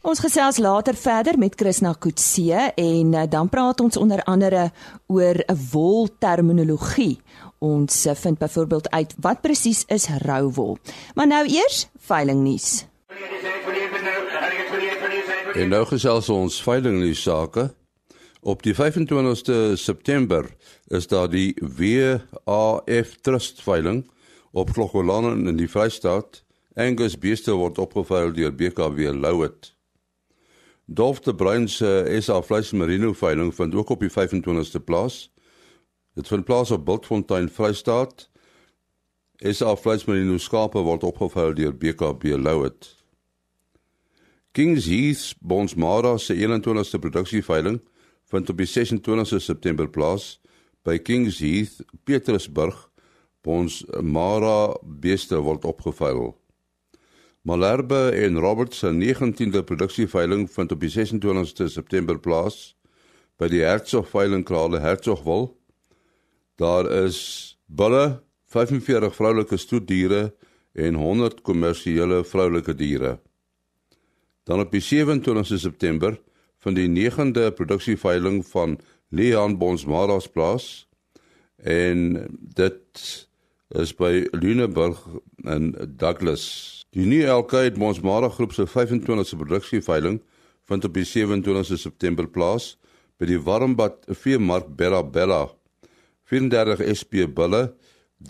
Ons 0.00 0.22
gesels 0.24 0.56
later 0.56 0.96
verder 0.96 1.36
met 1.38 1.54
Krishna 1.54 1.92
Kutse 1.92 2.70
en 2.72 3.14
eh, 3.14 3.26
dan 3.28 3.50
praat 3.52 3.82
ons 3.84 3.98
onder 4.00 4.22
andere 4.24 4.70
oor 5.06 5.36
'n 5.44 5.58
wol 5.72 6.08
terminologie. 6.18 7.20
Ons 7.58 8.06
eh, 8.06 8.14
vind 8.14 8.38
byvoorbeeld 8.38 8.90
uit 8.90 9.14
wat 9.20 9.40
presies 9.40 9.84
is 9.88 10.08
rou 10.24 10.50
wol. 10.50 10.78
Maar 11.14 11.26
nou 11.26 11.44
eers 11.44 11.88
veilingnuus. 11.98 12.89
En 15.54 15.68
nou 15.68 15.82
gesels 15.86 16.28
ons 16.30 16.60
veilingnuus 16.62 17.22
sake. 17.22 17.70
Op 18.40 18.62
die 18.62 18.74
25ste 18.74 19.72
September 19.74 20.46
is 20.86 21.06
daar 21.10 21.26
die 21.30 21.56
WAF 21.60 23.16
Trust 23.20 23.62
veiling 23.62 24.04
op 24.50 24.70
Klokholane 24.72 25.34
in 25.48 25.58
die 25.58 25.68
Vrystaat 25.68 26.44
Angus 26.78 27.16
beeste 27.18 27.52
word 27.58 27.78
opgeveil 27.82 28.30
deur 28.32 28.54
BKW 28.54 29.10
Louet. 29.18 29.72
Dolf 30.86 31.20
de 31.20 31.34
Bruin 31.34 31.68
se 31.68 32.06
SA 32.22 32.40
vleis 32.42 32.70
merino 32.72 33.12
veiling 33.12 33.50
vind 33.54 33.74
ook 33.74 33.90
op 33.90 34.00
die 34.00 34.10
25ste 34.10 34.78
plaas. 34.84 35.32
Dit 36.14 36.28
vind 36.28 36.44
plaas 36.44 36.70
op 36.70 36.84
Bultfontein, 36.84 37.50
Vrystaat. 37.50 38.30
SA 39.42 39.74
vleis 39.76 40.06
merino 40.06 40.38
skape 40.38 40.78
word 40.78 41.02
opgeveil 41.02 41.54
deur 41.54 41.74
BKB 41.76 42.38
Louet. 42.38 42.99
Kings 44.52 44.86
Heath 44.86 45.36
Bonsmara 45.38 46.16
se 46.18 46.34
21ste 46.34 46.98
produksieveiling 46.98 47.76
vind 48.32 48.48
op 48.50 48.58
die 48.58 48.66
26ste 48.66 49.38
September 49.38 49.86
plaas 49.86 50.40
by 50.82 50.96
Kings 50.98 51.38
Heath, 51.38 51.84
Petrusburg. 52.04 52.88
Bonsmara 53.46 54.74
beeste 54.82 55.38
word 55.38 55.62
opgeveil. 55.64 56.34
Malherbe 57.46 58.10
en 58.10 58.42
Robert 58.42 58.74
se 58.74 58.90
19de 58.90 59.62
produksieveiling 59.62 60.50
vind 60.50 60.74
op 60.74 60.82
die 60.82 60.92
26ste 60.98 61.70
September 61.70 62.18
plaas 62.18 62.74
by 63.38 63.46
die 63.54 63.62
Hertzog 63.62 64.10
veilingkrale 64.10 64.82
Hertzogwil. 64.82 65.52
Daar 66.58 66.90
is 67.06 67.54
bulle, 67.70 68.18
45 68.50 69.14
vroulike 69.14 69.56
stoetdiere 69.56 70.32
en 70.74 70.98
100 70.98 71.40
kommersiële 71.46 72.24
vroulike 72.26 72.74
diere. 72.74 73.20
Dan 74.44 74.60
op 74.60 74.70
die 74.70 74.82
27ste 74.82 75.60
September 75.60 76.20
vind 76.60 76.76
die 76.76 77.10
9de 77.10 77.50
produksieveiling 77.54 78.46
van 78.46 78.78
Leon 79.08 79.58
Bonsmaras 79.58 80.28
plaas 80.28 80.88
en 81.56 82.26
dit 82.54 83.04
is 83.68 83.92
by 83.94 84.26
Luneburg 84.32 84.98
in 85.46 85.74
Douglas. 85.96 86.44
Die 86.90 87.06
nuwe 87.06 87.28
Elkheid 87.30 87.76
Monsmara 87.78 88.28
groep 88.28 88.52
se 88.52 88.66
25ste 88.66 89.38
produksieveiling 89.38 90.20
vind 90.66 90.84
op 90.84 90.94
die 90.94 91.06
27ste 91.06 91.78
September 91.78 92.26
plaas 92.26 92.74
by 93.20 93.28
die 93.30 93.38
Warmbad 93.38 94.08
Veemark 94.08 94.72
Bella 94.76 95.02
Bella. 95.04 95.44
34 96.30 96.82
SP 96.94 97.26
bulle, 97.34 97.74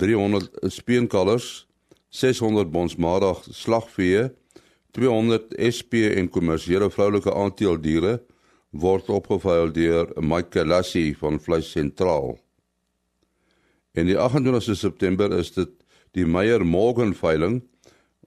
300 0.01 0.49
speenkalvers, 0.73 1.67
600 2.09 2.73
Monsmara 2.73 3.35
slagvee, 3.45 4.31
200 4.97 5.55
SP 5.77 6.05
en 6.17 6.29
kommersiële 6.29 6.91
vroulike 6.91 7.35
aanteeldiere 7.35 8.21
word 8.71 9.09
opgeveil 9.11 9.73
deur 9.75 10.13
Mike 10.23 10.65
Lassie 10.65 11.17
van 11.19 11.41
Vleis 11.41 11.71
Sentraal. 11.71 12.39
En 13.93 14.07
die 14.07 14.19
28ste 14.19 14.77
September 14.79 15.33
is 15.39 15.53
dit 15.53 15.71
die 16.15 16.27
Meyer 16.27 16.65
Morgan 16.67 17.15
veiling 17.15 17.61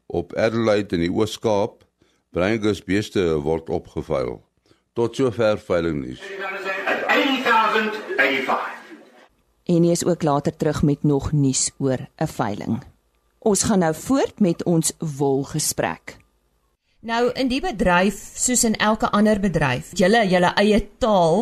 op 0.07 0.35
Adelaide 0.35 0.95
in 0.95 1.07
die 1.07 1.11
Oos-Kaap 1.11 1.83
Brangus 2.33 2.81
beeste 2.83 3.21
word 3.45 3.69
opgeveil. 3.69 4.39
Tot 4.97 5.15
sover 5.15 5.59
veiling 5.61 5.99
nuus. 6.01 6.21
En 9.63 9.85
hy 9.85 9.91
is 9.93 10.03
ook 10.05 10.25
later 10.25 10.55
terug 10.57 10.81
met 10.83 11.03
nog 11.03 11.31
nuus 11.31 11.69
oor 11.77 12.09
'n 12.17 12.27
veiling. 12.27 12.81
Ons 13.39 13.63
gaan 13.63 13.79
nou 13.79 13.93
voort 13.95 14.39
met 14.39 14.63
ons 14.63 14.93
wolgesprek. 14.97 16.22
Nou 17.03 17.25
in 17.35 17.49
die 17.51 17.59
bedryf 17.59 18.15
soos 18.39 18.61
in 18.63 18.77
elke 18.79 19.09
ander 19.11 19.35
bedryf, 19.43 19.89
julle 19.99 20.21
julle 20.31 20.53
eie 20.61 20.77
taal 21.03 21.41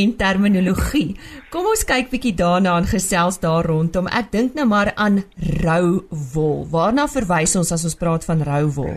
en 0.00 0.14
terminologie. 0.16 1.18
Kom 1.52 1.66
ons 1.68 1.82
kyk 1.84 2.08
bietjie 2.08 2.32
daarna 2.38 2.78
en 2.80 2.88
gesels 2.88 3.36
daar 3.42 3.68
rondom. 3.68 4.08
Ek 4.08 4.30
dink 4.32 4.56
nou 4.56 4.64
maar 4.70 4.94
aan 4.96 5.20
rou 5.60 6.06
wol. 6.32 6.62
Waarna 6.72 7.04
verwys 7.12 7.52
ons 7.60 7.74
as 7.76 7.84
ons 7.84 7.98
praat 8.00 8.24
van 8.24 8.40
rou 8.48 8.62
wol? 8.78 8.96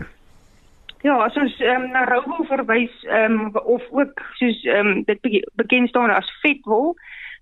Ja, 1.04 1.18
as 1.26 1.36
ons 1.36 1.52
um, 1.60 1.84
na 1.92 2.06
rou 2.08 2.22
wol 2.30 2.48
verwys 2.48 2.96
um, 3.18 3.52
of 3.60 3.84
ook 3.92 4.24
soos 4.40 4.64
um, 4.72 5.04
dit 5.04 5.20
bekend 5.60 5.92
staan 5.92 6.14
as 6.16 6.32
vetwol. 6.40 6.94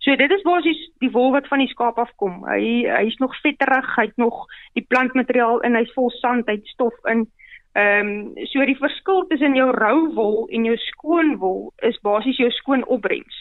So 0.02 0.18
dit 0.18 0.34
is 0.34 0.42
basies 0.42 0.82
die 0.98 1.12
wol 1.14 1.30
wat 1.36 1.46
van 1.46 1.62
die 1.62 1.70
skaap 1.70 2.02
afkom. 2.02 2.42
Hy 2.50 2.90
hy's 2.90 3.22
nog 3.22 3.38
vetterig, 3.46 3.86
hy't 4.02 4.18
nog 4.18 4.48
die 4.74 4.82
plantmateriaal 4.82 5.62
in, 5.62 5.78
hy's 5.78 5.94
vol 5.94 6.10
sand, 6.18 6.50
hy't 6.50 6.66
stof 6.74 6.98
in. 7.14 7.28
Ehm 7.74 8.08
um, 8.08 8.46
so 8.46 8.62
die 8.64 8.78
verskil 8.78 9.24
tussen 9.26 9.56
jou 9.58 9.70
rou 9.74 10.12
wol 10.14 10.36
en 10.54 10.66
jou 10.68 10.76
skoon 10.78 11.32
wol 11.42 11.72
is 11.82 11.96
basies 12.06 12.38
jou 12.38 12.50
skoon 12.54 12.84
opbrengs. 12.86 13.40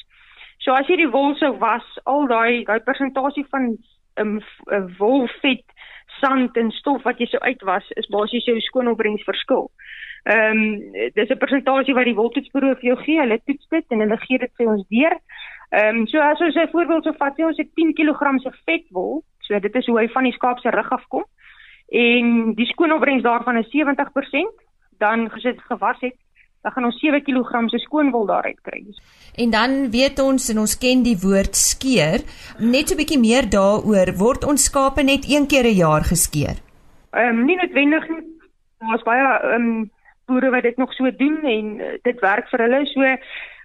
So 0.65 0.73
as 0.73 0.87
jy 0.89 0.97
die 1.03 1.11
wol 1.13 1.35
sou 1.37 1.51
was, 1.61 1.85
al 2.09 2.25
daai 2.31 2.63
daai 2.65 2.79
persentasie 2.81 3.45
van 3.51 3.75
ehm 4.17 4.39
um, 4.73 4.87
wolvet, 4.97 5.61
sand 6.17 6.57
en 6.57 6.71
stof 6.79 7.05
wat 7.05 7.21
jy 7.21 7.27
sou 7.29 7.41
uitwas, 7.45 7.91
is 8.01 8.09
basies 8.15 8.47
jou 8.49 8.57
skoon 8.65 8.89
opbrengs 8.89 9.21
verskil. 9.27 9.69
Ehm 10.25 10.63
um, 10.63 10.97
dis 11.13 11.29
'n 11.29 11.37
persentasie 11.43 11.93
wat 11.93 12.09
die 12.09 12.17
woltoetsbureau 12.17 12.73
vir 12.81 12.89
jou 12.89 12.97
gee. 13.03 13.19
Hulle 13.21 13.37
toets 13.45 13.69
dit 13.69 13.85
en 13.89 14.01
hulle 14.07 14.17
gee 14.25 14.41
dit 14.41 14.53
vir 14.57 14.73
ons 14.73 14.87
deur. 14.89 15.17
Ehm 15.77 16.01
um, 16.01 16.07
so 16.07 16.17
as 16.17 16.41
ons 16.41 16.57
'n 16.57 16.73
voorbeeld 16.73 17.03
sou 17.03 17.13
vat, 17.21 17.39
ons 17.51 17.61
het 17.61 17.69
10 17.75 17.93
kg 17.93 18.41
se 18.41 18.51
vetwol, 18.65 19.21
so 19.45 19.59
dit 19.59 19.75
is 19.75 19.85
hoe 19.85 19.99
hy 19.99 20.07
van 20.07 20.23
die 20.23 20.33
skaap 20.33 20.59
se 20.59 20.73
rug 20.73 20.89
afkom 20.89 21.29
en 21.93 22.53
die 22.57 22.65
skoonopbrengs 22.65 23.23
daarvan 23.23 23.59
is 23.62 23.69
70%, 23.69 24.53
dan 24.97 25.29
gesit 25.29 25.62
gewas 25.69 26.00
het, 26.01 26.17
dan 26.63 26.71
gaan 26.71 26.88
ons 26.88 27.00
7 27.00 27.21
kg 27.23 27.69
se 27.69 27.79
skoonwol 27.83 28.25
daaruit 28.25 28.59
kry. 28.65 28.81
En 29.35 29.50
dan 29.51 29.91
weet 29.91 30.19
ons 30.23 30.50
en 30.50 30.62
ons 30.63 30.77
ken 30.79 31.03
die 31.05 31.17
woord 31.21 31.55
skeer, 31.59 32.23
net 32.59 32.89
so 32.89 32.95
'n 32.95 33.01
bietjie 33.01 33.19
meer 33.19 33.45
daaroor, 33.50 34.13
word 34.17 34.45
ons 34.47 34.63
skape 34.69 35.03
net 35.03 35.27
een 35.27 35.47
keer 35.47 35.65
'n 35.65 35.79
jaar 35.85 36.03
geskeer? 36.03 36.57
Ehm 37.13 37.39
um, 37.39 37.45
nie 37.45 37.55
noodwendig 37.55 38.09
nie. 38.09 38.23
Ons 38.93 39.03
baie 39.03 39.21
ehm 39.21 39.53
um, 39.53 39.91
boere 40.25 40.50
wat 40.50 40.63
dit 40.63 40.77
nog 40.77 40.93
so 40.93 41.12
doen 41.12 41.43
en 41.43 41.65
uh, 41.79 41.91
dit 42.01 42.19
werk 42.19 42.47
vir 42.50 42.59
hulle. 42.59 42.85
So 42.85 43.01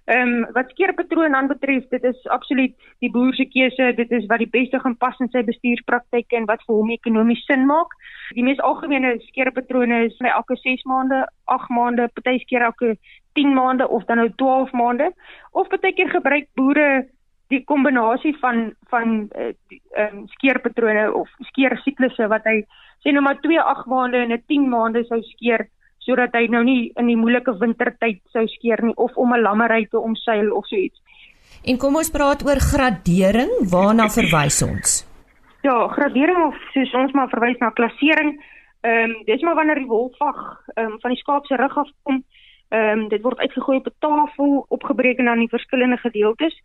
Ehm 0.09 0.29
um, 0.33 0.45
wat 0.53 0.69
skeerpatroon 0.69 1.35
aanbetref, 1.35 1.83
dit 1.89 2.03
is 2.03 2.27
absoluut 2.27 2.73
die 3.03 3.11
boer 3.13 3.33
se 3.37 3.45
keuse, 3.45 3.91
dit 3.95 4.11
is 4.17 4.25
wat 4.31 4.41
die 4.41 4.49
beste 4.49 4.79
gaan 4.81 4.95
pas 4.97 5.19
in 5.21 5.29
sy 5.29 5.43
bestuurspraktyke 5.45 6.37
en 6.39 6.47
wat 6.49 6.63
vir 6.65 6.79
hom 6.79 6.89
ekonomies 6.95 7.43
sin 7.45 7.67
maak. 7.69 7.93
Die 8.33 8.45
mees 8.47 8.63
algemene 8.65 9.11
skeerpatrone 9.27 10.01
is 10.07 10.17
by 10.17 10.31
elke 10.33 10.57
6 10.63 10.81
maande, 10.89 11.21
8 11.45 11.69
maande, 11.77 12.09
partykeer 12.17 12.65
elke 12.71 12.95
10 13.37 13.53
maande 13.53 13.85
of 13.87 14.09
dan 14.09 14.23
nou 14.23 14.27
12 14.41 14.73
maande. 14.81 15.11
Of 15.51 15.69
partykeer 15.69 16.09
gebruik 16.17 16.49
boere 16.57 16.89
die 17.53 17.61
kombinasie 17.69 18.33
van 18.41 18.71
van 18.89 19.27
eh, 19.29 19.53
ehm 19.93 20.23
uh, 20.23 20.27
skeerpatrone 20.33 21.11
of 21.13 21.29
skeersiklusse 21.51 22.33
wat 22.33 22.49
hy 22.49 22.63
sê 23.05 23.13
nou 23.13 23.21
maar 23.25 23.37
2 23.45 23.61
8 23.61 23.85
maande 23.93 24.25
en 24.25 24.33
'n 24.33 24.43
10 24.47 24.69
maande 24.73 25.05
sou 25.05 25.21
skeer 25.35 25.69
sodat 26.05 26.33
hy 26.37 26.47
nou 26.51 26.63
nie 26.63 26.91
in 26.99 27.09
die 27.11 27.17
moeilike 27.19 27.53
wintertyd 27.59 28.21
sou 28.33 28.45
skeer 28.47 28.81
nie 28.83 28.95
of 28.95 29.15
om 29.17 29.33
'n 29.33 29.41
lammery 29.41 29.85
te 29.85 29.99
omseil 29.99 30.51
of 30.55 30.65
so 30.67 30.75
iets. 30.75 30.99
En 31.63 31.77
kom 31.77 31.95
ons 31.95 32.11
praat 32.11 32.43
oor 32.45 32.59
gradering, 32.59 33.51
waarna 33.71 34.07
verwys 34.09 34.61
ons? 34.63 35.05
Ja, 35.61 35.87
gradering 35.87 36.39
of 36.47 36.55
soos 36.73 36.93
ons 36.93 37.11
maar 37.11 37.29
verwys 37.29 37.59
na 37.59 37.69
klassering. 37.69 38.39
Ehm 38.81 39.11
um, 39.11 39.23
dis 39.25 39.41
maar 39.41 39.55
wanneer 39.55 39.75
die 39.75 39.91
wolvag 39.91 40.39
ehm 40.75 40.85
um, 40.91 40.99
van 40.99 41.11
die 41.11 41.19
skaap 41.19 41.45
se 41.45 41.55
rug 41.55 41.77
af 41.77 41.89
kom. 42.03 42.23
Ehm 42.69 42.99
um, 42.99 43.07
dit 43.09 43.21
word 43.21 43.39
uitgegooi 43.39 43.77
op 43.77 43.87
'n 43.87 43.99
tafel, 43.99 44.65
opgebreek 44.69 45.17
en 45.19 45.25
dan 45.25 45.41
in 45.41 45.49
verskillende 45.49 45.97
gedeeltes. 45.97 46.55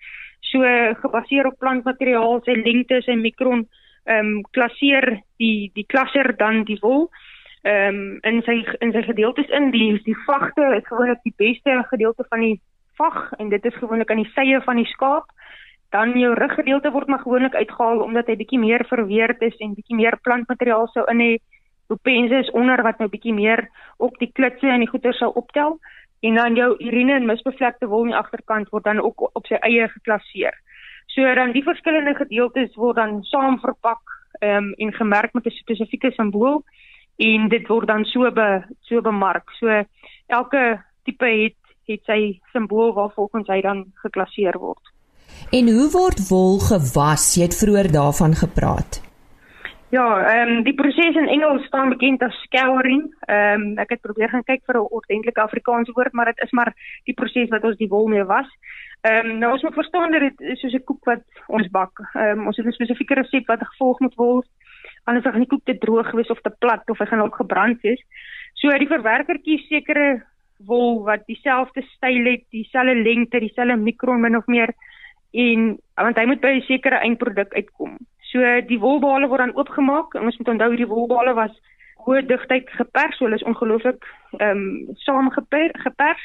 So 0.41 0.61
gebaseer 1.03 1.47
op 1.47 1.59
plantmateriaal, 1.59 2.41
sy 2.45 2.53
lengte, 2.53 3.03
sy 3.03 3.15
mikron, 3.15 3.67
ehm 4.05 4.27
um, 4.27 4.43
klasseer 4.51 5.23
die 5.37 5.71
die 5.75 5.87
klasser 5.87 6.37
dan 6.37 6.65
die 6.65 6.79
wol 6.81 7.11
ehm 7.11 7.34
um, 7.65 8.19
in 8.23 8.43
sy 8.45 8.61
in 8.85 8.93
sy 8.93 9.03
gedeeltes 9.07 9.49
in 9.49 9.71
die 9.73 9.97
die 10.05 10.17
vagte 10.27 10.67
is 10.77 10.87
gewoonlik 10.89 11.23
die 11.25 11.35
beste 11.37 11.81
gedeelte 11.91 12.27
van 12.29 12.45
die 12.45 12.61
vag 13.01 13.33
en 13.39 13.49
dit 13.49 13.65
is 13.65 13.81
gewoonlik 13.81 14.11
aan 14.11 14.23
die 14.23 14.33
sye 14.35 14.61
van 14.65 14.77
die 14.77 14.91
skaap. 14.93 15.31
Dan 15.95 16.15
jou 16.19 16.35
ruggedeelte 16.35 16.91
word 16.91 17.09
maar 17.09 17.23
gewoonlik 17.23 17.55
uitgehaal 17.55 18.03
omdat 18.03 18.27
hy 18.27 18.37
bietjie 18.37 18.59
meer 18.59 18.85
verweerd 18.91 19.43
is 19.43 19.57
en 19.63 19.75
bietjie 19.75 19.97
meer 19.97 20.19
plantmateriaal 20.23 20.89
sou 20.93 21.07
in 21.11 21.23
hê. 21.23 21.33
Lopense 21.89 22.41
is 22.47 22.51
onder 22.51 22.83
wat 22.83 22.99
nou 22.99 23.09
bietjie 23.09 23.35
meer 23.35 23.69
op 24.03 24.17
die 24.19 24.31
klitse 24.33 24.69
en 24.69 24.83
die 24.83 24.91
goeder 24.91 25.15
sou 25.15 25.31
optel 25.35 25.79
en 26.25 26.39
dan 26.41 26.57
jou 26.57 26.71
urine 26.81 27.19
en 27.19 27.27
misbevlekte 27.29 27.87
wol 27.87 28.07
aan 28.07 28.15
die 28.15 28.21
agterkant 28.21 28.71
word 28.73 28.85
dan 28.85 29.01
ook 29.01 29.29
op 29.29 29.47
sy 29.47 29.61
eie 29.61 29.89
geklasseer. 29.93 30.57
So 31.13 31.35
dan 31.37 31.53
die 31.53 31.63
verskillende 31.63 32.15
gedeeltes 32.17 32.75
word 32.81 32.97
dan 32.97 33.23
saam 33.31 33.61
verpak 33.61 34.21
ehm 34.41 34.57
um, 34.57 34.73
en 34.83 34.93
gemerk 34.93 35.33
met 35.33 35.47
'n 35.47 35.51
spesifieke 35.63 36.11
simbool 36.13 36.65
en 37.17 37.49
dit 37.49 37.69
word 37.69 37.87
dan 37.87 38.05
so 38.05 38.31
be 38.31 38.63
so 38.81 39.01
bemark. 39.01 39.51
So 39.61 39.85
elke 40.27 40.83
tipe 41.05 41.27
het 41.27 41.57
het 41.87 42.01
sy 42.09 42.41
simbool 42.53 42.95
waarvolgens 42.97 43.49
hy 43.53 43.61
dan 43.61 43.85
geklasseer 44.03 44.57
word. 44.59 44.93
En 45.53 45.69
hoe 45.69 45.91
word 45.93 46.23
wol 46.29 46.59
gewas? 46.65 47.35
Jy 47.37 47.51
het 47.51 47.59
vroeër 47.59 47.91
daarvan 47.93 48.35
gepraat. 48.35 49.03
Ja, 49.95 50.07
ehm 50.27 50.49
um, 50.51 50.63
die 50.67 50.75
proses 50.75 51.15
in 51.15 51.29
Engels 51.29 51.67
staan 51.67 51.89
bekend 51.89 52.23
as 52.23 52.35
scouring. 52.43 53.05
Ehm 53.27 53.61
um, 53.61 53.79
ek 53.79 53.95
het 53.95 54.01
probeer 54.01 54.29
gaan 54.29 54.43
kyk 54.49 54.63
vir 54.67 54.79
'n 54.81 54.89
ordentlike 54.91 55.41
Afrikaanse 55.41 55.93
woord, 55.93 56.13
maar 56.13 56.27
dit 56.33 56.41
is 56.43 56.51
maar 56.51 56.73
die 57.05 57.15
proses 57.15 57.49
wat 57.49 57.65
ons 57.65 57.77
die 57.77 57.89
wol 57.89 58.09
mee 58.09 58.25
was. 58.25 58.49
Ehm 59.03 59.31
um, 59.31 59.39
nou 59.39 59.53
ons 59.53 59.63
moet 59.63 59.75
verstaan 59.75 60.11
dat 60.11 60.21
dit 60.21 60.59
soos 60.59 60.75
'n 60.75 60.85
koek 60.85 61.05
wat 61.05 61.23
ons 61.47 61.69
bak. 61.71 61.93
Ehm 62.15 62.39
um, 62.39 62.47
ons 62.47 62.57
het 62.57 62.67
'n 62.67 62.79
spesifieke 62.79 63.15
resep 63.15 63.47
wat 63.47 63.69
gevolg 63.71 64.01
moet 64.01 64.15
word 64.15 64.49
anders 65.05 65.27
gaan 65.27 65.45
die 65.45 65.51
koek 65.51 65.65
te 65.65 65.79
droog 65.79 66.13
wees 66.17 66.31
of 66.31 66.41
te 66.41 66.53
plat 66.59 66.91
of 66.91 66.99
hy 66.99 67.07
gaan 67.07 67.25
ook 67.25 67.37
gebrand 67.37 67.83
wees. 67.83 68.01
So 68.61 68.73
die 68.79 68.91
verwerker 68.91 69.39
kies 69.45 69.67
sekere 69.69 70.23
wol 70.67 71.03
wat 71.05 71.27
dieselfde 71.27 71.83
styl 71.95 72.25
het, 72.31 72.45
dieselfde 72.55 72.95
lengte, 72.95 73.41
dieselfde 73.43 73.77
mikron 73.77 74.21
min 74.21 74.37
of 74.37 74.47
meer 74.47 74.73
en 75.35 75.75
want 75.99 76.19
hy 76.19 76.27
moet 76.27 76.41
by 76.41 76.55
'n 76.57 76.67
sekere 76.69 77.03
eindproduk 77.03 77.55
uitkom. 77.55 77.99
So 78.31 78.41
die 78.69 78.79
wolbale 78.79 79.29
word 79.29 79.41
dan 79.41 79.57
oopgemaak 79.57 80.15
en 80.15 80.25
ons 80.25 80.39
moet 80.39 80.49
onthou 80.49 80.71
hierdie 80.71 80.91
wolbale 80.91 81.35
was 81.35 81.55
hoë 82.07 82.27
digtheid 82.27 82.71
gepers, 82.71 83.17
so 83.17 83.25
hulle 83.25 83.39
is 83.41 83.49
ongelooflik 83.49 84.05
ehm 84.39 84.51
um, 84.51 84.97
saamgepers. 85.05 86.25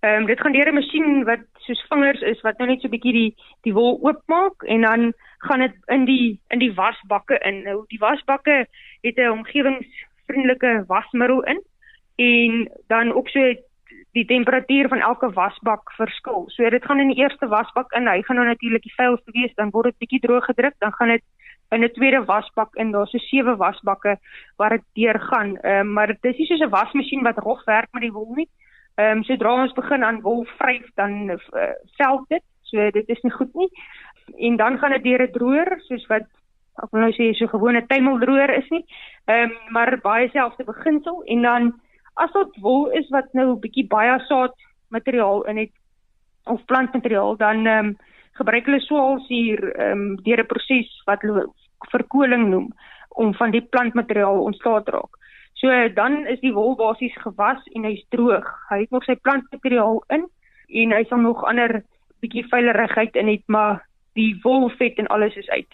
Ehm 0.00 0.20
um, 0.20 0.26
dit 0.26 0.40
gaan 0.40 0.52
deur 0.52 0.68
'n 0.68 0.74
masjien 0.74 1.24
wat 1.24 1.40
soos 1.66 1.86
vingers 1.88 2.20
is 2.20 2.40
wat 2.40 2.58
nou 2.58 2.68
net 2.68 2.80
so 2.80 2.88
bietjie 2.88 3.12
die 3.12 3.34
die 3.62 3.72
wol 3.72 3.98
oopmaak 4.02 4.62
en 4.62 4.80
dan 4.80 5.12
gaan 5.38 5.60
dit 5.60 5.74
in 5.86 6.04
die 6.04 6.40
in 6.48 6.58
die 6.58 6.74
wasbakke 6.74 7.38
in. 7.38 7.62
Nou 7.62 7.84
die 7.86 7.98
wasbakke 7.98 8.66
het 9.00 9.16
'n 9.16 9.30
omgewingsvriendelike 9.30 10.84
wasmiddel 10.86 11.42
in 11.42 11.62
en 12.16 12.70
dan 12.86 13.12
ook 13.12 13.28
so 13.28 13.54
die 14.12 14.24
temperatuur 14.24 14.88
van 14.88 15.00
elke 15.00 15.30
wasbak 15.32 15.92
verskil. 15.92 16.44
So 16.46 16.70
dit 16.70 16.84
gaan 16.84 17.00
in 17.00 17.08
die 17.08 17.22
eerste 17.22 17.48
wasbak 17.48 17.92
in, 17.92 18.08
hy 18.08 18.22
gaan 18.22 18.36
nou 18.36 18.46
natuurlik 18.46 18.82
die 18.82 18.94
vuilste 18.94 19.30
wees, 19.30 19.54
dan 19.54 19.70
word 19.70 19.84
dit 19.84 19.98
bietjie 19.98 20.20
droog 20.20 20.44
gedruk, 20.44 20.74
dan 20.78 20.92
gaan 20.92 21.08
dit 21.08 21.22
in 21.70 21.84
'n 21.84 21.92
tweede 21.92 22.24
wasbak 22.24 22.74
in. 22.74 22.90
Daar's 22.90 23.10
so 23.10 23.18
sewe 23.18 23.56
wasbakke 23.56 24.18
waar 24.56 24.70
dit 24.70 24.84
deur 24.92 25.20
gaan. 25.20 25.56
Ehm 25.56 25.80
um, 25.80 25.92
maar 25.92 26.06
dit 26.06 26.24
is 26.24 26.36
nie 26.36 26.46
soos 26.46 26.60
'n 26.60 26.70
wasmasjien 26.70 27.22
wat 27.22 27.38
rof 27.38 27.64
werk 27.64 27.88
met 27.92 28.02
die 28.02 28.12
wol 28.12 28.32
nie. 28.34 28.48
Ehm 28.98 29.18
um, 29.18 29.24
sodra 29.24 29.52
ons 29.62 29.72
begin 29.76 30.04
aan 30.04 30.20
wol 30.22 30.44
vryf 30.58 30.86
dan 30.98 31.30
uh, 31.30 31.74
vel 31.98 32.24
dit. 32.28 32.44
So 32.70 32.90
dit 32.90 33.08
is 33.08 33.20
nie 33.22 33.32
goed 33.32 33.54
nie. 33.54 33.68
En 34.48 34.56
dan 34.56 34.78
gaan 34.78 34.90
dit 34.96 35.04
deur 35.04 35.22
'n 35.22 35.32
droër 35.32 35.80
soos 35.86 36.06
wat 36.06 36.26
ek 36.82 36.90
wil 36.90 37.00
nou 37.00 37.12
sê 37.12 37.32
so 37.34 37.46
gewone 37.46 37.86
tuimeldroër 37.86 38.54
is 38.56 38.68
nie. 38.70 38.84
Ehm 39.26 39.50
um, 39.50 39.52
maar 39.70 39.98
baie 40.02 40.28
selfde 40.28 40.64
beginsel 40.64 41.22
en 41.24 41.42
dan 41.42 41.72
as 42.14 42.32
dit 42.32 42.58
wol 42.60 42.90
is 42.90 43.08
wat 43.14 43.32
nou 43.32 43.46
'n 43.54 43.60
bietjie 43.60 43.86
baie 43.86 44.18
saad 44.26 44.54
materiaal 44.88 45.42
in 45.42 45.56
het 45.56 45.74
of 46.44 46.64
plantmateriaal 46.64 47.36
dan 47.36 47.66
ehm 47.66 47.86
um, 47.86 47.96
gebruik 48.32 48.66
hulle 48.66 48.80
swaalsuur 48.80 49.60
ehm 49.74 49.90
um, 49.92 50.16
deur 50.22 50.40
'n 50.42 50.46
proses 50.46 51.02
wat 51.06 51.22
hulle 51.22 51.46
verkoeling 51.90 52.48
noem 52.48 52.72
om 53.08 53.34
van 53.34 53.50
die 53.50 53.62
plantmateriaal 53.62 54.42
ontslae 54.42 54.82
te 54.82 54.90
raak. 54.90 55.17
So 55.58 55.68
dan 55.94 56.26
is 56.30 56.38
die 56.40 56.54
wol 56.54 56.76
basies 56.78 57.16
gewas 57.18 57.62
en 57.74 57.86
hy's 57.88 58.04
droog. 58.14 58.46
Hy 58.70 58.84
het 58.84 58.94
nog 58.94 59.06
sy 59.08 59.16
plantmateriaal 59.18 60.04
in 60.14 60.28
en 60.68 60.94
hy 60.94 61.02
sal 61.10 61.24
nog 61.24 61.42
ander 61.50 61.80
bietjie 62.22 62.44
veiligheid 62.50 63.16
in 63.18 63.30
het, 63.30 63.42
maar 63.46 63.82
die 64.18 64.36
wolvet 64.44 64.98
en 65.02 65.10
alles 65.14 65.34
is 65.40 65.50
uit. 65.50 65.70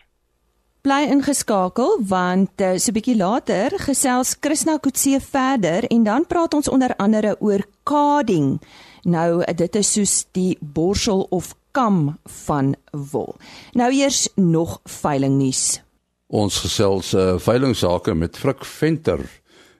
Bly 0.84 1.06
ingeskakel 1.08 1.98
want 2.08 2.60
uh, 2.60 2.76
so 2.76 2.92
'n 2.92 2.96
bietjie 2.96 3.16
later 3.16 3.72
gesels 3.88 4.36
Krishna 4.40 4.76
Kutse 4.76 5.20
verder 5.20 5.84
en 5.88 6.04
dan 6.04 6.26
praat 6.26 6.54
ons 6.54 6.68
onder 6.68 6.96
andere 6.96 7.36
oor 7.40 7.64
carding. 7.84 8.60
Nou 9.04 9.44
dit 9.44 9.76
is 9.76 9.92
soos 9.92 10.26
die 10.32 10.56
borsel 10.60 11.26
of 11.30 11.54
kam 11.72 12.18
van 12.48 12.74
wol. 13.12 13.34
Nou 13.72 13.92
eers 13.92 14.28
nog 14.36 14.80
veilingnuus. 14.84 15.82
Ons 16.28 16.60
gesels 16.60 17.14
uh, 17.14 17.38
veilingsake 17.38 18.14
met 18.14 18.38
Frik 18.38 18.64
Venter 18.64 19.20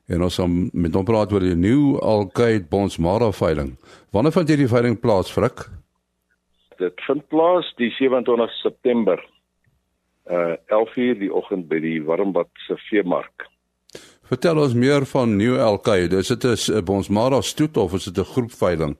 en 0.09 0.23
ons 0.23 0.37
gaan 0.41 0.57
met 0.73 0.95
hom 0.95 1.05
praat 1.05 1.33
oor 1.33 1.45
die 1.45 1.57
nuwe 1.57 2.01
Alkaid 2.05 2.69
Bonsmara 2.69 3.31
veiling. 3.33 3.75
Wanneer 4.13 4.33
vind 4.33 4.53
hierdie 4.53 4.69
veiling 4.69 4.99
plaas, 5.01 5.33
Frik? 5.33 5.67
Dit 6.79 7.01
vind 7.07 7.27
plaas 7.29 7.71
die 7.81 7.91
27 7.99 8.53
September. 8.61 9.21
Uh 10.25 10.57
11:00 10.73 11.19
die 11.21 11.33
oggend 11.33 11.69
by 11.69 11.81
die 11.81 12.03
Warmbad 12.05 12.49
se 12.67 12.77
veemark. 12.89 13.49
Vertel 14.25 14.59
ons 14.59 14.75
meer 14.75 15.05
van 15.07 15.37
New 15.37 15.59
Alkaid. 15.61 16.13
Is 16.13 16.29
dit 16.29 16.45
'n 16.45 16.85
Bonsmara 16.85 17.41
stoet 17.41 17.77
of 17.77 17.93
is 17.93 18.05
dit 18.05 18.19
'n 18.19 18.33
groepveiling? 18.33 18.97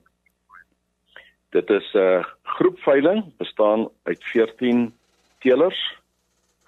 Dit 1.49 1.69
is 1.69 1.93
'n 1.93 1.97
uh, 1.97 2.23
groepveiling 2.43 3.37
bestaan 3.37 3.89
uit 4.03 4.23
14 4.23 4.93
teelers 5.39 5.97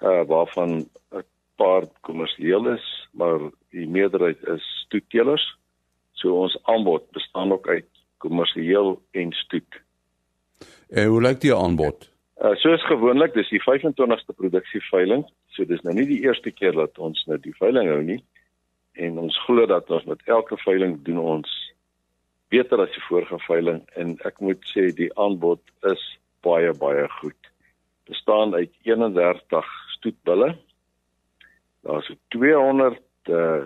uh 0.02 0.22
waarvan 0.26 0.88
'n 1.10 1.24
paar 1.56 1.82
kommersieel 2.00 2.68
is, 2.68 3.08
maar 3.12 3.38
die 3.74 3.88
meerderheid 3.88 4.42
is 4.48 4.64
stoetteelers. 4.84 5.44
So 6.18 6.34
ons 6.42 6.56
aanbod 6.70 7.10
bestaan 7.14 7.52
ook 7.52 7.68
uit 7.68 7.88
kommersieel 8.18 8.96
en 9.10 9.32
stoet. 9.32 9.80
En 10.88 11.06
hoe 11.06 11.22
lyk 11.22 11.40
die 11.40 11.54
aanbod? 11.54 12.08
Uh 12.42 12.54
soos 12.62 12.84
gewoonlik, 12.86 13.34
dis 13.34 13.50
die 13.50 13.62
25ste 13.62 14.34
produksieveiling. 14.36 15.24
So 15.54 15.66
dis 15.66 15.82
nou 15.82 15.94
nie 15.94 16.06
die 16.06 16.20
eerste 16.26 16.50
keer 16.50 16.74
dat 16.74 16.98
ons 16.98 17.24
nou 17.26 17.38
die 17.42 17.54
veiling 17.58 17.90
hou 17.90 18.02
nie. 18.02 18.20
En 18.98 19.18
ons 19.18 19.38
glo 19.46 19.66
dat 19.66 19.90
ons 19.90 20.06
met 20.10 20.22
elke 20.26 20.58
veiling 20.62 20.98
doen 21.06 21.18
ons 21.18 21.56
beter 22.48 22.80
as 22.80 22.94
die 22.94 23.04
vorige 23.08 23.38
veiling 23.44 23.82
en 24.00 24.14
ek 24.26 24.40
moet 24.40 24.62
sê 24.70 24.88
die 24.96 25.10
aanbod 25.20 25.60
is 25.90 26.04
baie 26.46 26.72
baie 26.80 27.04
goed. 27.18 27.50
Bestaan 28.08 28.54
uit 28.54 28.72
31 28.88 29.68
stoetbulle. 29.98 30.54
Daar's 31.84 32.08
200 32.34 33.02
uh 33.28 33.64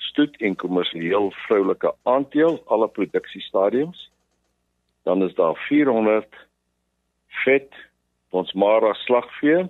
stoet 0.00 0.36
en 0.40 0.56
kommersieel 0.56 1.28
vroulike 1.44 1.92
aandeel 2.08 2.62
alle 2.66 2.88
produksiestadiums. 2.88 4.10
Dan 5.04 5.22
is 5.22 5.34
daar 5.34 5.56
400 5.68 6.26
vet 7.44 7.74
ons 8.30 8.52
mara 8.52 8.94
slagvee 9.04 9.68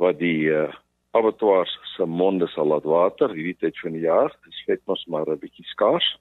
wat 0.00 0.18
die 0.18 0.50
uh 0.50 0.72
abattoirs 1.14 1.78
se 1.94 2.06
monde 2.06 2.46
sal 2.50 2.66
laat 2.66 2.84
water 2.84 3.30
hierdie 3.30 3.58
tyd 3.58 3.78
van 3.78 3.92
die 3.92 4.06
jaar. 4.06 4.32
Dit 4.44 4.62
vet 4.66 4.80
mos 4.86 5.04
maar 5.06 5.28
'n 5.30 5.38
bietjie 5.38 5.66
skaars 5.66 6.18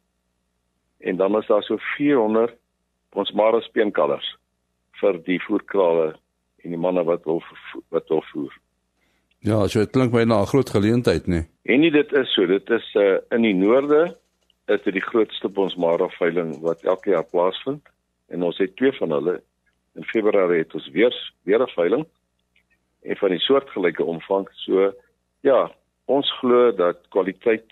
en 1.04 1.16
dan 1.16 1.38
is 1.38 1.48
daar 1.48 1.64
so 1.64 1.78
400 1.78 2.56
ons 3.14 3.32
mare 3.32 3.62
speenkalvers 3.62 4.28
vir 5.02 5.20
die 5.28 5.40
voerkrale 5.46 6.14
en 6.64 6.74
die 6.74 6.80
manne 6.80 7.04
wat 7.04 7.26
wil 7.28 7.42
wat 7.94 8.08
wil 8.10 8.24
voer. 8.32 8.54
Ja, 9.44 9.68
so 9.68 9.82
dit 9.84 9.92
klink 9.92 10.14
my 10.16 10.24
na 10.24 10.42
'n 10.42 10.52
groot 10.52 10.70
geleentheid, 10.70 11.26
nê. 11.28 11.44
Nee. 11.44 11.48
En 11.64 11.80
nie 11.80 11.92
dit 11.92 12.12
is 12.14 12.34
so, 12.34 12.46
dit 12.46 12.70
is 12.70 12.94
uh, 12.96 13.18
in 13.30 13.42
die 13.42 13.56
noorde 13.56 14.16
is 14.68 14.82
dit 14.84 14.94
die 14.94 15.04
grootste 15.04 15.52
ons 15.54 15.76
mare 15.76 16.08
veiling 16.10 16.62
wat 16.62 16.84
elke 16.84 17.10
jaar 17.10 17.28
plaasvind 17.28 17.84
en 18.28 18.44
ons 18.44 18.58
het 18.58 18.76
twee 18.76 18.92
van 18.92 19.12
hulle 19.12 19.42
in 19.96 20.04
Februarie 20.04 20.64
het 20.64 20.74
ons 20.74 20.88
weer 20.96 21.14
weer 21.44 21.60
'n 21.60 21.76
veiling 21.76 22.06
en 23.02 23.18
van 23.18 23.30
die 23.30 23.40
soortgelyke 23.40 24.04
omvang. 24.04 24.48
So 24.64 24.94
ja, 25.42 25.72
ons 26.06 26.32
glo 26.40 26.72
dat 26.72 27.04
kwaliteit 27.10 27.68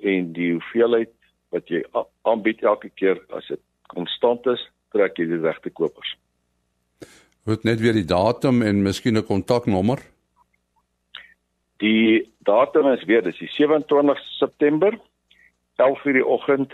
en 0.00 0.32
die 0.32 0.52
hoeveelheid 0.52 1.12
wat 1.50 1.68
jy 1.68 1.84
aanbied 2.22 2.62
elke 2.62 2.88
keer 2.88 3.20
as 3.28 3.46
dit 3.48 3.60
konstant 3.92 4.46
is, 4.46 4.70
trek 4.92 5.16
jy 5.18 5.26
die 5.26 5.40
regte 5.44 5.70
kopers. 5.70 6.16
Word 7.44 7.64
net 7.64 7.80
weer 7.80 7.92
die 7.92 8.08
datum 8.08 8.62
en 8.62 8.82
miskien 8.82 9.16
'n 9.16 9.24
kontaknommer. 9.24 10.15
Die 11.82 12.32
datum 12.48 12.88
is 12.92 13.04
weer 13.04 13.22
dis 13.22 13.38
die 13.38 13.50
27 13.52 14.18
September 14.38 14.98
11:00 15.76 16.12
die 16.16 16.26
oggend 16.26 16.72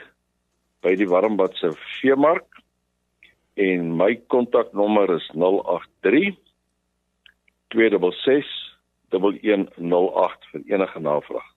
by 0.83 0.95
die 0.99 1.09
Warmbad 1.09 1.57
se 1.59 1.73
veemark 2.01 2.47
en 3.55 3.97
my 3.97 4.21
kontaknommer 4.27 5.17
is 5.17 5.31
083 5.35 6.37
266 7.75 8.47
1108 9.13 10.47
vir 10.53 10.63
enige 10.67 11.01
navraag. 11.01 11.49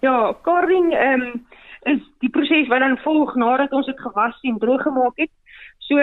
Ja, 0.01 0.35
carding 0.43 0.95
ehm 0.95 1.23
um, 1.23 1.47
is 1.83 2.01
die 2.19 2.31
proses 2.31 2.69
wat 2.69 2.81
dan 2.81 2.99
volg 2.99 3.35
nadat 3.35 3.73
ons 3.73 3.87
dit 3.87 4.01
gewas 4.01 4.39
en 4.43 4.59
droog 4.59 4.83
gemaak 4.83 5.17
het. 5.17 5.31
So 5.79 5.97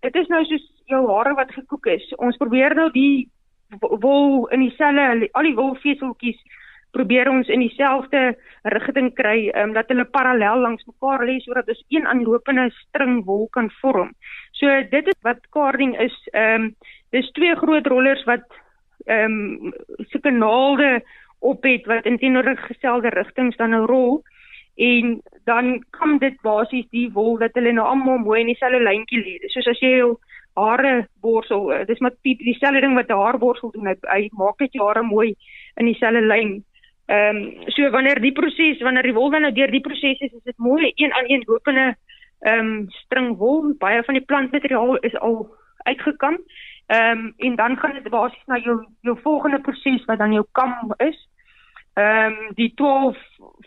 dit 0.00 0.14
is 0.14 0.26
nou 0.26 0.44
soos 0.44 0.66
jou 0.84 1.06
hare 1.06 1.34
wat 1.34 1.52
gekook 1.52 1.86
is. 1.86 2.14
Ons 2.16 2.36
probeer 2.36 2.74
nou 2.74 2.90
die 2.90 3.30
wol 3.78 4.48
in 4.48 4.60
dieselfde 4.60 5.28
al 5.32 5.42
die 5.42 5.54
wolveseltjies 5.54 6.42
probeer 6.92 7.30
ons 7.30 7.48
in 7.48 7.62
dieselfde 7.64 8.34
rigting 8.74 9.10
kry 9.16 9.50
um, 9.56 9.72
dat 9.76 9.88
hulle 9.92 10.04
parallel 10.04 10.64
langs 10.66 10.84
mekaar 10.88 11.24
lê 11.24 11.38
sodat 11.40 11.68
ons 11.72 11.84
een 11.88 12.06
aanlopende 12.06 12.68
string 12.78 13.22
wol 13.28 13.48
kan 13.56 13.70
vorm. 13.80 14.12
So 14.60 14.68
dit 14.90 15.08
is 15.08 15.18
wat 15.26 15.40
carding 15.56 15.96
is. 16.00 16.16
Ehm 16.32 16.68
um, 16.68 16.74
dis 17.12 17.28
twee 17.36 17.54
groot 17.60 17.86
rollers 17.86 18.24
wat 18.28 18.44
ehm 19.06 19.32
um, 19.32 19.72
sulke 20.12 20.30
naalde 20.30 21.00
op 21.40 21.64
het 21.66 21.86
wat 21.86 22.06
in 22.06 22.18
teenoorgestelde 22.18 23.10
rigtings 23.10 23.56
dan 23.56 23.70
nou 23.70 23.86
rol 23.86 24.22
en 24.76 25.20
dan 25.44 25.84
kom 25.90 26.18
dit 26.18 26.36
basies 26.42 26.86
die 26.90 27.08
wol 27.12 27.36
dat 27.38 27.56
hulle 27.58 27.72
nou 27.72 27.86
almal 27.86 28.18
mooi 28.18 28.40
in 28.40 28.52
dieselfde 28.52 28.80
lyntjie 28.80 29.20
lê. 29.20 29.34
Soos 29.52 29.68
as 29.68 29.80
jy 29.80 29.98
hare 30.56 31.06
borsel. 31.20 31.70
Uh, 31.72 31.84
dis 31.88 32.00
maar 32.00 32.14
die 32.22 32.36
dieselfde 32.36 32.80
ding 32.80 32.94
wat 32.94 33.08
'n 33.08 33.20
haarborsel 33.24 33.70
doen. 33.70 33.86
Hy, 33.86 33.96
hy 34.08 34.28
maak 34.32 34.60
net 34.60 34.72
jou 34.72 34.86
hare 34.86 35.02
mooi 35.02 35.34
in 35.76 35.86
dieselfde 35.86 36.20
lyn. 36.20 36.64
Ehm 37.12 37.36
um, 37.36 37.70
so 37.74 37.90
wanneer 37.90 38.20
die 38.20 38.32
proses 38.32 38.80
wanneer 38.80 39.04
die 39.04 39.12
wol 39.12 39.30
dan 39.30 39.44
nou 39.44 39.52
deur 39.52 39.70
die 39.70 39.84
proses 39.84 40.20
is, 40.24 40.32
is 40.32 40.44
dit 40.48 40.56
mooi 40.56 40.92
een 40.96 41.12
aan 41.12 41.28
een 41.28 41.42
lopende 41.46 41.96
ehm 42.40 42.58
um, 42.58 42.86
string 42.90 43.36
wol. 43.36 43.74
Baie 43.78 44.02
van 44.06 44.16
die 44.16 44.24
plantmateriaal 44.24 44.96
is 45.08 45.16
al 45.18 45.42
uitgekam. 45.82 46.38
Ehm 46.86 47.18
um, 47.18 47.34
en 47.36 47.56
dan 47.56 47.76
gaan 47.76 47.92
dit 47.98 48.08
basies 48.08 48.46
na 48.46 48.58
jou 48.58 48.78
jou 49.00 49.18
volgende 49.22 49.60
proses 49.60 50.04
wat 50.04 50.18
dan 50.18 50.32
jou 50.32 50.46
kam 50.52 50.94
is. 50.96 51.28
Ehm 51.94 52.32
um, 52.32 52.54
die 52.54 52.72
12 52.74 53.18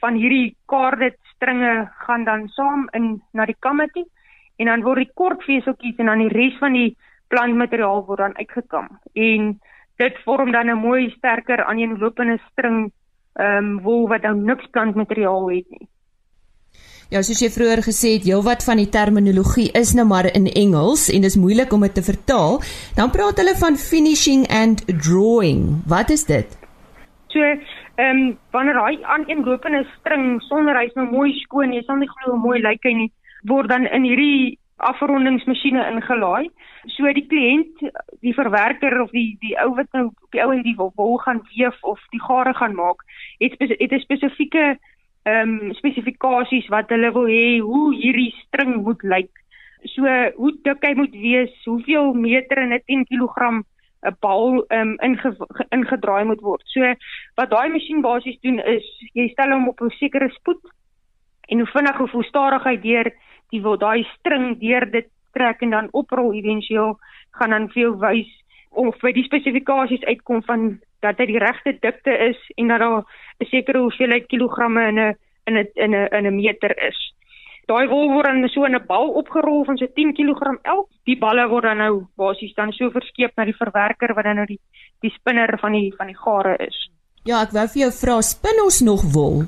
van 0.02 0.18
hierdie 0.18 0.58
kaardet 0.66 1.18
stringe 1.36 1.92
gaan 2.08 2.24
dan 2.24 2.48
saam 2.48 2.90
in 2.92 3.22
na 3.32 3.46
die 3.46 3.60
kamme 3.60 3.88
toe 3.94 4.08
en 4.56 4.66
dan 4.66 4.82
word 4.82 5.04
die 5.06 5.14
kort 5.14 5.44
veseltjies 5.44 5.98
en 5.98 6.06
dan 6.06 6.26
die 6.26 6.34
res 6.34 6.58
van 6.58 6.74
die 6.74 6.98
plantmateriaal 7.28 8.06
word 8.06 8.20
dan 8.20 8.38
uitgekam. 8.38 8.90
En 9.14 9.60
dit 9.98 10.22
vorm 10.24 10.52
dan 10.52 10.70
'n 10.70 10.86
mooi 10.90 11.10
sterker 11.10 11.64
aaneenlopende 11.64 12.40
string 12.52 12.92
ehm 13.36 13.58
um, 13.58 13.82
wol 13.84 14.08
wat 14.08 14.24
dan 14.24 14.46
niks 14.46 14.68
plantmateriaal 14.72 15.50
het 15.50 15.70
nie. 15.70 15.88
Ja, 17.14 17.22
soos 17.22 17.38
jy 17.44 17.52
vroeër 17.54 17.84
gesê 17.86 18.16
het, 18.16 18.24
heelwat 18.26 18.64
van 18.66 18.80
die 18.82 18.90
terminologie 18.90 19.68
is 19.78 19.94
nou 19.94 20.08
maar 20.10 20.26
in 20.26 20.48
Engels 20.50 21.06
en 21.14 21.22
dit 21.22 21.30
is 21.30 21.38
moeilik 21.38 21.74
om 21.74 21.84
dit 21.86 21.94
te 21.94 22.02
vertaal. 22.02 22.58
Dan 22.98 23.12
praat 23.14 23.38
hulle 23.38 23.54
van 23.60 23.78
finishing 23.78 24.48
and 24.50 24.82
drawing. 24.88 25.84
Wat 25.86 26.10
is 26.10 26.26
dit? 26.26 26.58
So, 27.30 27.44
ehm 27.44 28.10
um, 28.10 28.38
wanneer 28.52 28.80
hy 28.82 28.98
aan 29.04 29.24
een 29.28 29.44
lopende 29.46 29.86
string 30.00 30.42
sonder 30.50 30.80
hy's 30.80 30.96
nou 30.96 31.06
mooi 31.12 31.32
skoon, 31.44 31.74
jy 31.74 31.84
sal 31.86 32.02
nie 32.02 32.10
glo 32.10 32.34
hoe 32.34 32.42
mooi 32.42 32.60
lyk 32.64 32.84
hy 32.84 32.94
nie, 33.04 33.12
word 33.52 33.70
dan 33.70 33.86
in 33.86 34.04
hierdie 34.04 34.58
afrondingsmasjiene 34.78 35.84
ingelaai. 35.92 36.50
So 36.96 37.12
die 37.16 37.26
kliënt, 37.30 37.84
die 38.22 38.34
verwerker 38.36 39.02
of 39.02 39.12
die 39.16 39.38
die 39.42 39.56
ou 39.64 39.72
wat 39.78 39.88
nou 39.94 40.10
op 40.10 40.36
die 40.36 40.44
ou 40.44 40.52
en 40.52 40.64
die 40.66 40.76
wol 40.76 41.18
gaan 41.24 41.42
weef 41.54 41.78
of 41.84 42.02
die 42.12 42.22
gare 42.22 42.54
gaan 42.54 42.76
maak, 42.76 43.06
het 43.40 43.56
het 43.60 43.92
'n 43.92 44.00
spesifieke 44.00 44.78
ehm 45.26 45.50
um, 45.50 45.74
spesifikasies 45.74 46.68
wat 46.70 46.90
hulle 46.90 47.12
wil 47.12 47.26
hê 47.26 47.60
hoe 47.60 47.96
hierdie 47.96 48.34
string 48.46 48.76
moet 48.84 49.02
lyk. 49.04 49.32
So 49.84 50.04
hoe 50.36 50.52
dik 50.64 50.84
hy 50.86 50.94
moet 50.94 51.12
wees, 51.12 51.54
hoeveel 51.66 52.14
meter 52.14 52.58
in 52.58 52.74
'n 52.74 52.82
10 52.86 53.06
kg 53.06 53.64
'n 54.06 54.16
bal 54.20 54.66
um, 54.70 54.96
inge, 55.02 55.36
ingedraai 55.70 56.24
moet 56.24 56.42
word. 56.42 56.62
So 56.66 56.94
wat 57.36 57.50
daai 57.50 57.70
masjien 57.70 58.02
basies 58.02 58.40
doen 58.42 58.60
is 58.60 58.86
jy 59.14 59.28
stel 59.30 59.52
hom 59.52 59.68
op 59.68 59.82
'n 59.82 59.90
sekere 59.90 60.30
spoed 60.30 60.62
en 61.50 61.58
hoe 61.58 61.68
vinnig 61.74 62.00
of 62.00 62.12
hoe 62.12 62.24
stadig 62.24 62.64
hy 62.64 62.78
deur 62.82 63.12
die 63.52 63.62
wil 63.62 63.78
daai 63.78 64.04
string 64.18 64.60
deur 64.60 64.86
dit 64.92 65.08
trek 65.34 65.62
en 65.62 65.70
dan 65.70 65.88
oprol 65.92 66.34
éventueel 66.34 66.98
gaan 67.32 67.50
dan 67.50 67.70
vir 67.74 67.82
jou 67.82 67.94
wys 68.00 68.32
of 68.72 68.98
by 69.02 69.12
die 69.16 69.24
spesifikasies 69.24 70.04
uitkom 70.04 70.44
van 70.44 70.80
dat 71.04 71.18
dit 71.18 71.34
die 71.34 71.40
regte 71.40 71.76
dikte 71.82 72.14
is 72.30 72.40
en 72.56 72.68
dat 72.68 72.80
daar 72.80 73.04
'n 73.40 73.46
sekere 73.52 73.80
hoeveelheid 73.80 74.28
kilogramme 74.28 74.88
in 74.88 75.00
'n 75.00 75.16
in 75.48 75.58
'n 75.58 75.68
in 75.76 75.94
'n 75.96 76.08
in 76.18 76.26
'n 76.28 76.36
meter 76.36 76.74
is. 76.88 77.00
Daai 77.66 77.88
wol 77.88 78.12
word 78.14 78.26
dan 78.26 78.50
so 78.50 78.64
in 78.66 78.76
'n 78.76 78.86
bal 78.88 79.10
opgerol 79.10 79.66
van 79.66 79.78
so 79.78 79.86
10 79.86 80.14
kg 80.14 80.42
elk. 80.62 80.90
Die 81.06 81.18
balle 81.18 81.48
word 81.48 81.64
dan 81.64 81.78
nou 81.78 82.06
basies 82.16 82.54
dan 82.54 82.72
so 82.72 82.90
verskeep 82.90 83.32
na 83.36 83.46
die 83.46 83.58
verwerker 83.58 84.14
wat 84.14 84.24
dan 84.24 84.36
nou 84.36 84.46
die 84.46 84.60
die 85.02 85.12
spinner 85.12 85.58
van 85.60 85.72
die 85.72 85.94
van 85.98 86.08
die 86.08 86.18
gare 86.18 86.56
is. 86.58 86.90
Ja, 87.24 87.42
ek 87.42 87.52
wou 87.52 87.68
vir 87.68 87.82
jou 87.82 87.92
vra, 87.92 88.22
spin 88.22 88.64
ons 88.64 88.82
nog 88.82 89.02
wol? 89.14 89.44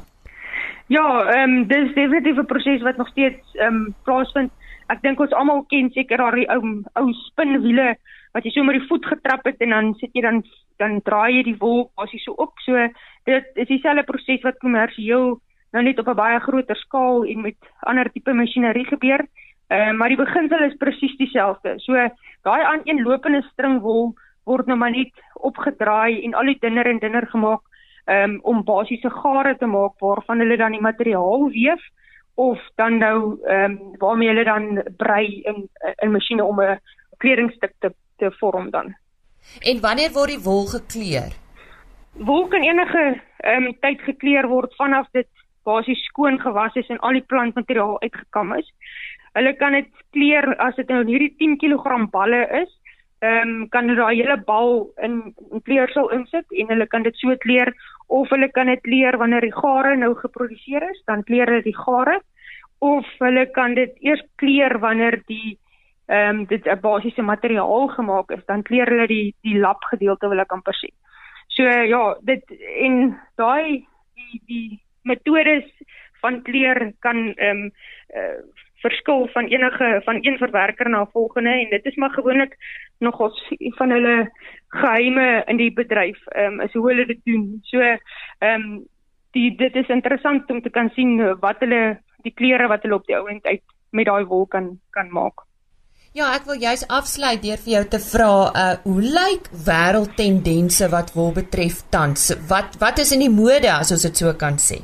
Ja, 0.87 1.23
ehm 1.27 1.51
um, 1.51 1.67
dis 1.67 1.93
definitief 1.93 2.37
'n 2.37 2.45
proses 2.45 2.81
wat 2.81 2.97
nog 2.97 3.07
steeds 3.07 3.55
ehm 3.55 3.75
um, 3.75 3.95
plaasvind. 4.03 4.51
Ek 4.87 5.01
dink 5.01 5.19
ons 5.19 5.33
almal 5.33 5.65
ken 5.67 5.89
seker 5.91 6.17
daai 6.17 6.45
ou 6.47 6.61
ou 6.93 7.13
spinwiele 7.13 7.95
wat 8.33 8.43
jy 8.43 8.51
so 8.51 8.63
met 8.63 8.79
die 8.79 8.87
voet 8.87 9.05
getrap 9.05 9.43
het 9.45 9.59
en 9.59 9.69
dan 9.69 9.93
sit 9.99 10.09
jy 10.13 10.21
dan 10.21 10.43
dan 10.77 11.01
draai 11.01 11.33
jy 11.35 11.43
die 11.43 11.57
wol 11.59 11.91
basies 11.95 12.23
so 12.23 12.31
op. 12.31 12.53
So 12.63 12.87
dit 13.25 13.45
is 13.55 13.67
dieselfde 13.67 14.03
proses 14.03 14.41
wat 14.43 14.59
kommersieel 14.63 15.41
nou 15.73 15.83
net 15.83 15.99
op 15.99 16.07
'n 16.07 16.15
baie 16.15 16.39
groter 16.39 16.75
skaal 16.75 17.25
en 17.25 17.41
met 17.41 17.57
ander 17.79 18.11
tipe 18.11 18.33
masjinerie 18.33 18.85
gebeur. 18.85 19.27
Ehm 19.67 19.89
uh, 19.89 19.97
maar 19.97 20.09
die 20.09 20.23
beginsel 20.23 20.63
is 20.63 20.77
presies 20.77 21.17
dieselfde. 21.17 21.79
So 21.79 21.93
daai 22.43 22.63
aaneenlopende 22.63 23.41
string 23.51 23.81
wol 23.81 24.15
word 24.45 24.65
nou 24.67 24.77
maar 24.77 24.91
net 24.91 25.11
opgedraai 25.33 26.23
en 26.23 26.33
al 26.33 26.45
die 26.45 26.59
dunner 26.59 26.87
en 26.87 26.99
dunner 26.99 27.27
gemaak 27.27 27.61
um, 28.07 28.39
om 28.41 28.63
basiese 28.63 29.09
gare 29.09 29.55
te 29.57 29.65
maak 29.65 29.99
waarvan 29.99 30.39
hulle 30.39 30.57
dan 30.57 30.71
die 30.71 30.81
materiaal 30.81 31.49
weef 31.53 31.83
of 32.35 32.59
dan 32.75 32.97
nou 32.97 33.39
ehm 33.45 33.71
um, 33.71 33.95
waarmee 33.99 34.29
hulle 34.29 34.43
dan 34.43 34.83
brei 34.97 35.41
in 35.41 35.69
in 36.03 36.11
masjiene 36.11 36.43
om 36.43 36.61
'n 36.61 36.79
kledingstuk 37.17 37.73
te 37.79 37.93
te 38.17 38.31
vorm 38.39 38.69
dan. 38.69 38.95
En 39.61 39.81
wanneer 39.81 40.11
word 40.11 40.29
die 40.29 40.43
wol 40.43 40.65
gekleur? 40.65 41.31
Wol 42.13 42.47
kan 42.47 42.63
enige 42.63 43.21
ehm 43.37 43.63
um, 43.63 43.75
tyd 43.79 44.01
gekleur 44.01 44.47
word 44.47 44.75
vanaf 44.75 45.07
dit 45.11 45.27
basies 45.63 46.05
skoon 46.05 46.39
gewas 46.39 46.75
is 46.75 46.87
en 46.87 46.99
al 46.99 47.11
die 47.11 47.27
plantmateriaal 47.27 48.01
uitgekam 48.01 48.53
is. 48.53 48.73
Hulle 49.33 49.53
kan 49.55 49.71
dit 49.71 49.89
kleur 50.11 50.55
as 50.57 50.75
dit 50.75 50.87
nou 50.89 51.03
hierdie 51.05 51.35
10 51.37 51.57
kg 51.57 52.09
balle 52.11 52.47
is. 52.63 52.71
Ehm 53.25 53.49
um, 53.49 53.69
kan 53.73 53.87
hulle 53.89 53.97
daai 53.97 54.19
hele 54.19 54.37
bal 54.45 54.91
in, 55.01 55.33
in 55.51 55.61
kleersel 55.65 56.11
insit 56.13 56.51
en 56.61 56.67
hulle 56.69 56.85
kan 56.87 57.03
dit 57.03 57.15
so 57.17 57.33
kleur 57.45 57.71
of 58.13 58.29
hulle 58.29 58.49
kan 58.53 58.69
dit 58.69 58.81
kleur 58.85 59.17
wanneer 59.17 59.41
die 59.41 59.55
gare 59.55 59.95
nou 59.97 60.11
geproduseer 60.19 60.85
is, 60.91 60.99
dan 61.09 61.23
kleur 61.23 61.49
hulle 61.49 61.65
die 61.65 61.77
gare 61.77 62.19
of 62.85 63.09
hulle 63.19 63.45
kan 63.55 63.73
dit 63.73 63.95
eers 64.05 64.21
kleur 64.37 64.77
wanneer 64.83 65.17
die 65.25 65.57
ehm 66.07 66.43
um, 66.43 66.45
dit 66.45 66.67
'n 66.67 66.79
basiese 66.81 67.21
materiaal 67.21 67.87
gemaak 67.95 68.31
is, 68.31 68.45
dan 68.45 68.63
kleur 68.63 68.87
hulle 68.87 69.07
die 69.07 69.33
die 69.41 69.57
lap 69.57 69.81
gedeelte 69.89 70.29
wil 70.29 70.39
ek 70.39 70.53
amper 70.53 70.77
sê. 70.77 70.93
So 71.47 71.63
ja, 71.63 72.15
dit 72.21 72.43
en 72.85 73.17
daai 73.35 73.87
die 74.13 74.41
die 74.45 74.79
metodes 75.03 75.65
van 76.21 76.41
kleur 76.43 76.93
kan 76.99 77.33
ehm 77.33 77.65
um, 77.65 77.71
uh, 78.13 78.39
verskil 78.81 79.27
van 79.33 79.47
enige 79.49 80.01
van 80.05 80.17
een 80.21 80.37
verwerker 80.37 80.89
na 80.89 81.05
volgende 81.05 81.49
en 81.49 81.69
dit 81.69 81.85
is 81.85 81.95
maar 81.95 82.13
gewoonlik 82.13 82.57
nog 82.99 83.19
ons 83.19 83.39
van 83.77 83.91
hulle 83.91 84.15
geheime 84.75 85.43
in 85.47 85.57
die 85.57 85.71
bedryf 85.73 86.19
ehm 86.27 86.59
um, 86.59 86.61
is 86.65 86.73
hoe 86.73 86.87
hulle 86.89 87.05
dit 87.05 87.23
doen. 87.25 87.49
So 87.71 87.81
ehm 87.81 87.97
um, 88.53 88.85
die 89.37 89.51
dit 89.55 89.75
is 89.75 89.89
interessant 89.93 90.49
om 90.51 90.61
te 90.61 90.69
kan 90.69 90.89
sien 90.95 91.17
wat 91.41 91.59
hulle 91.65 91.99
die 92.25 92.33
kleure 92.33 92.67
wat 92.71 92.83
hulle 92.83 92.95
op 92.95 93.05
die 93.05 93.17
ouend 93.17 93.45
uit 93.45 93.63
met 93.91 94.09
daai 94.09 94.25
wol 94.25 94.45
kan 94.45 94.79
kan 94.91 95.11
maak. 95.11 95.47
Ja, 96.17 96.31
ek 96.33 96.47
wil 96.49 96.57
juist 96.57 96.87
afsluit 96.89 97.43
deur 97.43 97.59
vir 97.61 97.71
jou 97.75 97.83
te 97.93 97.99
vra, 98.01 98.29
uh 98.61 98.75
hoe 98.87 99.01
lyk 99.17 99.49
wêreldtendense 99.67 100.87
wat 100.89 101.11
wil 101.13 101.33
betref 101.35 101.83
tans? 101.93 102.31
Wat 102.49 102.79
wat 102.81 103.01
is 103.03 103.11
in 103.13 103.21
die 103.25 103.33
mode 103.33 103.69
as 103.69 103.91
ons 103.93 104.05
dit 104.07 104.23
so 104.23 104.33
kan 104.33 104.57
sê? 104.57 104.79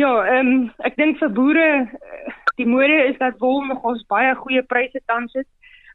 Ja, 0.00 0.12
ehm 0.24 0.52
um, 0.54 0.64
ek 0.86 0.96
dink 0.96 1.18
vir 1.20 1.34
boere 1.34 1.68
eh, 1.82 2.32
die 2.56 2.66
mode 2.66 2.98
is 3.10 3.18
dat 3.20 3.36
wol 3.42 3.60
nog 3.66 3.84
ons 3.84 4.06
baie 4.08 4.32
goeie 4.38 4.62
pryse 4.62 5.02
tans 5.10 5.34
het. 5.36 5.48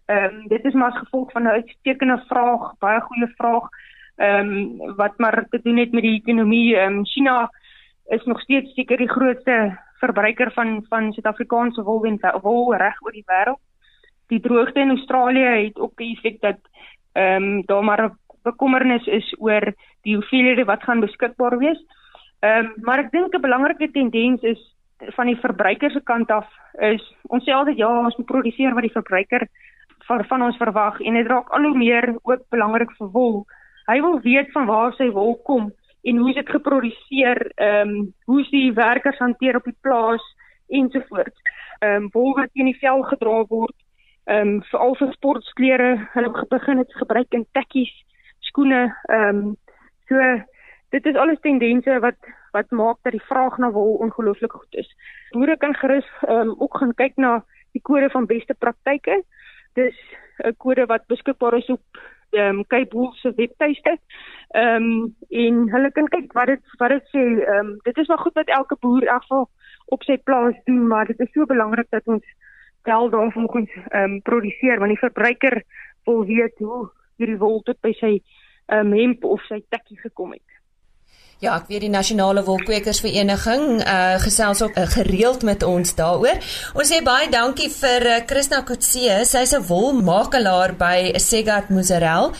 Ehm 0.06 0.24
um, 0.24 0.48
dit 0.48 0.66
is 0.66 0.74
maar 0.74 0.92
as 0.92 0.98
gevolg 0.98 1.32
van 1.32 1.44
'n 1.44 1.58
uitstekende 1.60 2.24
vraag, 2.28 2.78
baie 2.80 3.02
goeie 3.02 3.28
vraag. 3.36 3.70
Ehm 4.16 4.52
um, 4.52 4.96
wat 4.96 5.18
maar 5.18 5.46
te 5.50 5.60
doen 5.64 5.78
het 5.78 5.92
met 5.92 6.02
die 6.02 6.20
ekonomie. 6.22 6.76
Ehm 6.78 6.98
um, 6.98 7.06
China 7.06 7.50
is 8.06 8.24
nog 8.24 8.42
steeds 8.42 8.74
seker 8.74 8.98
die 8.98 9.10
grootste 9.10 9.80
verbruiker 10.00 10.52
van 10.52 10.86
van 10.90 11.14
Suid-Afrikaanse 11.14 11.84
wol 11.84 12.06
en 12.06 12.20
wol 12.42 12.76
reg 12.76 13.02
oor 13.02 13.12
die 13.12 13.26
wêreld 13.26 13.62
die 14.28 14.40
droogte 14.40 14.80
in 14.80 14.90
Australië 14.90 15.66
het 15.66 15.80
ook 15.80 15.98
die 15.98 16.12
effek 16.16 16.42
dat 16.42 16.60
ehm 17.14 17.44
um, 17.44 17.66
daar 17.66 17.84
maar 17.84 18.04
'n 18.04 18.18
bekommernis 18.44 19.06
is 19.06 19.36
oor 19.40 19.74
die 20.02 20.16
hoeveelhede 20.16 20.66
wat 20.66 20.84
gaan 20.84 21.00
beskikbaar 21.00 21.58
wees. 21.58 21.82
Ehm 22.40 22.66
um, 22.66 22.74
maar 22.82 23.00
ek 23.00 23.12
dink 23.12 23.34
'n 23.34 23.42
belangrike 23.42 23.92
tendens 23.92 24.42
is 24.42 24.62
van 24.98 25.26
die 25.26 25.40
verbruiker 25.46 25.92
se 25.92 26.02
kant 26.04 26.32
af 26.32 26.48
is 26.80 27.16
ons 27.22 27.44
sê 27.44 27.52
altyd 27.52 27.78
ja, 27.78 28.00
ons 28.06 28.16
moet 28.16 28.26
produseer 28.26 28.74
wat 28.74 28.82
die 28.84 28.98
verbruiker 29.00 29.48
van, 30.08 30.26
van 30.26 30.42
ons 30.42 30.58
verwag 30.58 31.00
en 31.02 31.14
dit 31.20 31.28
raak 31.28 31.50
al 31.50 31.70
hoe 31.70 31.78
meer 31.78 32.14
ook 32.22 32.44
belangrik 32.50 32.92
vir 32.98 33.10
wol. 33.16 33.46
Hy 33.88 34.00
wil 34.02 34.20
weet 34.24 34.52
van 34.52 34.66
waar 34.66 34.94
sy 34.98 35.10
wol 35.12 35.36
kom 35.48 35.72
en 36.04 36.18
hoe 36.18 36.34
dit 36.34 36.50
geproduseer, 36.50 37.40
ehm 37.56 37.90
um, 37.90 38.14
hoe 38.26 38.44
die 38.52 38.74
werkers 38.74 39.20
hanteer 39.24 39.56
op 39.56 39.68
die 39.68 39.78
plaas 39.82 40.24
ensovoorts. 40.68 41.40
Ehm 41.80 42.04
um, 42.04 42.10
wol 42.14 42.36
wat 42.36 42.52
in 42.54 42.72
die 42.72 42.80
vel 42.80 43.04
gedra 43.12 43.44
word 43.50 43.76
ehm 44.26 44.56
um, 44.56 44.62
veral 44.72 44.96
vir 44.96 45.12
sportklere, 45.14 45.92
hulle 46.14 46.48
begin 46.50 46.80
dit 46.80 46.94
gebruik 46.96 47.36
in 47.36 47.46
tekkies, 47.52 47.94
skoene, 48.50 48.86
ehm 49.10 49.44
um, 49.44 49.56
so 50.08 50.20
dit 50.96 51.06
is 51.06 51.16
alles 51.16 51.42
tendense 51.42 52.00
wat 52.00 52.32
wat 52.54 52.72
maak 52.72 53.00
dat 53.02 53.16
die 53.16 53.28
vraag 53.28 53.58
na 53.58 53.72
wol 53.72 53.96
ongelooflik 54.06 54.52
goed 54.52 54.76
is. 54.84 54.90
Boere 55.32 55.58
kan 55.58 55.76
gerus 55.76 56.08
ehm 56.28 56.50
um, 56.50 56.56
ook 56.60 56.78
gaan 56.78 56.94
kyk 56.94 57.18
na 57.18 57.42
die 57.74 57.82
kode 57.82 58.10
van 58.10 58.30
beste 58.30 58.54
praktyke. 58.54 59.24
Dis 59.74 59.98
'n 60.44 60.56
kode 60.58 60.86
wat 60.86 61.08
beskikbaar 61.08 61.58
is 61.58 61.70
op 61.70 61.82
ehm 62.34 62.58
um, 62.58 62.68
Cape 62.68 62.96
Wool 62.96 63.14
se 63.14 63.34
webtuiste. 63.36 63.98
Ehm 64.50 64.84
um, 64.84 65.16
en 65.30 65.70
hulle 65.70 65.92
kan 65.92 66.08
kyk 66.08 66.34
wat 66.34 66.48
dit 66.48 66.64
wat 66.78 66.90
dit 66.90 67.06
sê. 67.14 67.24
Ehm 67.46 67.60
um, 67.60 67.78
dit 67.84 67.98
is 67.98 68.08
wel 68.08 68.18
goed 68.18 68.34
wat 68.34 68.48
elke 68.48 68.78
boer 68.80 69.04
in 69.04 69.22
geval 69.22 69.50
op 69.86 70.04
sy 70.04 70.18
plaas 70.18 70.56
doen, 70.64 70.88
maar 70.88 71.06
dit 71.06 71.20
is 71.20 71.32
so 71.32 71.46
belangrik 71.46 71.90
dat 71.90 72.08
ons 72.08 72.26
tel 72.84 73.10
daarvolgens 73.10 73.72
ehm 73.90 74.04
um, 74.04 74.22
produseer 74.22 74.80
want 74.80 74.90
die 74.90 75.06
verbruiker 75.06 75.64
wil 76.06 76.26
weet 76.26 76.58
hoe 76.58 76.90
hierdie 77.18 77.38
wol 77.38 77.62
tot 77.62 77.80
by 77.82 77.94
sy 78.00 78.14
ehm 78.66 78.88
um, 78.88 78.94
hemp 78.98 79.24
of 79.24 79.42
sy 79.50 79.64
tekkie 79.70 80.00
gekom 80.00 80.32
het. 80.32 80.50
Ja, 81.44 81.58
ek 81.60 81.66
weet 81.68 81.82
die 81.84 81.92
Nasionale 81.92 82.40
Wolkwekersvereniging 82.48 83.82
uh 83.84 84.14
gesels 84.24 84.62
ook 84.64 84.78
uh, 84.80 84.86
gereeld 84.88 85.42
met 85.44 85.64
ons 85.68 85.92
daaroor. 85.98 86.38
Ons 86.72 86.92
sê 86.94 87.02
baie 87.04 87.28
dankie 87.34 87.68
vir 87.68 88.06
uh, 88.08 88.20
Christa 88.30 88.62
Kutse. 88.64 89.18
Sy's 89.28 89.52
'n 89.52 89.66
wolmakelaar 89.68 90.78
by 90.80 91.12
Segat 91.20 91.68
Mozzarella 91.68 92.32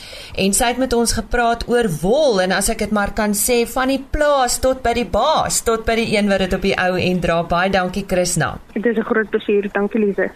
en 0.46 0.56
sy 0.56 0.72
het 0.72 0.80
met 0.80 0.96
ons 0.96 1.18
gepraat 1.20 1.68
oor 1.68 1.92
wol 2.00 2.40
en 2.46 2.56
as 2.56 2.72
ek 2.72 2.86
dit 2.86 2.96
maar 2.96 3.12
kan 3.12 3.36
sê 3.36 3.68
van 3.68 3.92
die 3.92 4.00
plaas 4.00 4.62
tot 4.64 4.80
by 4.88 4.96
die 4.96 5.10
baas, 5.20 5.60
tot 5.68 5.84
by 5.84 6.00
die 6.00 6.16
een 6.16 6.32
wat 6.32 6.40
dit 6.40 6.54
op 6.54 6.64
die 6.64 6.78
ou 6.80 6.96
end 6.96 7.22
dra. 7.28 7.44
Baie 7.44 7.76
dankie 7.76 8.08
Christa. 8.08 8.56
Dit 8.72 8.86
is 8.86 8.96
'n 8.98 9.04
groot 9.04 9.30
plesier. 9.30 9.68
Dankie 9.74 10.00
Lize. 10.00 10.32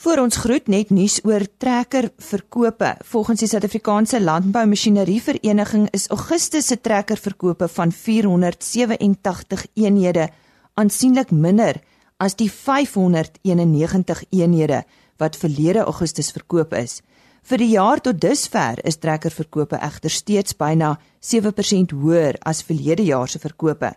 Voor 0.00 0.16
ons 0.16 0.36
groet 0.40 0.68
net 0.72 0.88
nuus 0.90 1.18
oor 1.28 1.42
trekkerverkope. 1.60 2.94
Volgens 3.04 3.42
die 3.42 3.48
Suid-Afrikaanse 3.50 4.16
Landboumasjinerievereniging 4.20 5.90
is 5.92 6.06
Augustus 6.08 6.70
se 6.70 6.78
trekkerverkope 6.80 7.66
van 7.68 7.92
487 7.92 9.66
eenhede 9.74 10.30
aansienlik 10.80 11.30
minder 11.30 11.76
as 12.16 12.32
die 12.40 12.48
591 12.48 14.22
eenhede 14.30 14.78
wat 15.20 15.36
verlede 15.36 15.84
Augustus 15.84 16.32
verkoop 16.32 16.72
is. 16.78 17.02
Vir 17.44 17.60
die 17.60 17.68
jaar 17.74 18.00
tot 18.00 18.22
dusver 18.24 18.80
is 18.88 18.96
trekkerverkope 19.04 19.82
egter 19.84 20.14
steeds 20.16 20.56
byna 20.56 20.94
7% 21.20 21.92
hoër 21.92 22.40
as 22.40 22.64
verlede 22.64 23.04
jaar 23.04 23.28
se 23.28 23.42
verkope. 23.44 23.92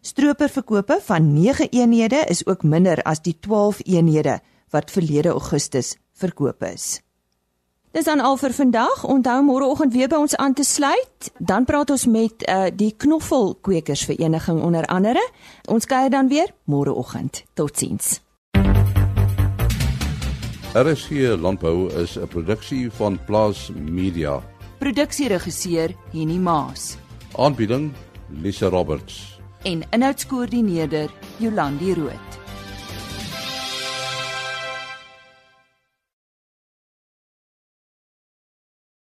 Stroperverkope 0.00 0.96
van 1.04 1.28
9 1.34 1.68
eenhede 1.76 2.24
is 2.28 2.46
ook 2.46 2.64
minder 2.64 3.04
as 3.04 3.20
die 3.20 3.36
12 3.40 3.84
eenhede 3.84 4.40
wat 4.72 4.90
verlede 4.90 5.28
Augustus 5.36 5.96
verkoop 6.12 6.62
is. 6.66 7.00
Dis 7.92 8.04
dan 8.08 8.20
al 8.24 8.38
vir 8.40 8.54
vandag. 8.56 9.04
Onthou 9.04 9.42
môreoggend 9.44 9.92
weer 9.92 10.08
by 10.08 10.22
ons 10.24 10.36
aan 10.40 10.54
te 10.56 10.64
sluit. 10.64 11.28
Dan 11.38 11.66
praat 11.68 11.90
ons 11.92 12.06
met 12.08 12.44
uh, 12.48 12.70
die 12.72 12.94
Knoffelkwekersvereniging 12.96 14.62
onder 14.64 14.88
andere. 14.88 15.20
Ons 15.68 15.86
kuier 15.86 16.10
dan 16.10 16.28
weer 16.32 16.54
môreoggend. 16.64 17.44
Totsiens. 17.52 18.20
RSG 20.72 21.36
Landbou 21.36 21.92
is 22.00 22.16
'n 22.16 22.28
produksie 22.28 22.90
van 22.90 23.18
Plaas 23.26 23.70
Media. 23.76 24.40
Produksieregisseur 24.78 25.94
Henny 26.12 26.38
Maas. 26.38 26.96
Aanbieding 27.36 27.92
Lisa 28.28 28.68
Roberts. 28.68 29.38
En 29.62 29.82
inhoudskoördineerder 29.90 31.10
Jolandi 31.36 31.94
Root. 31.94 32.41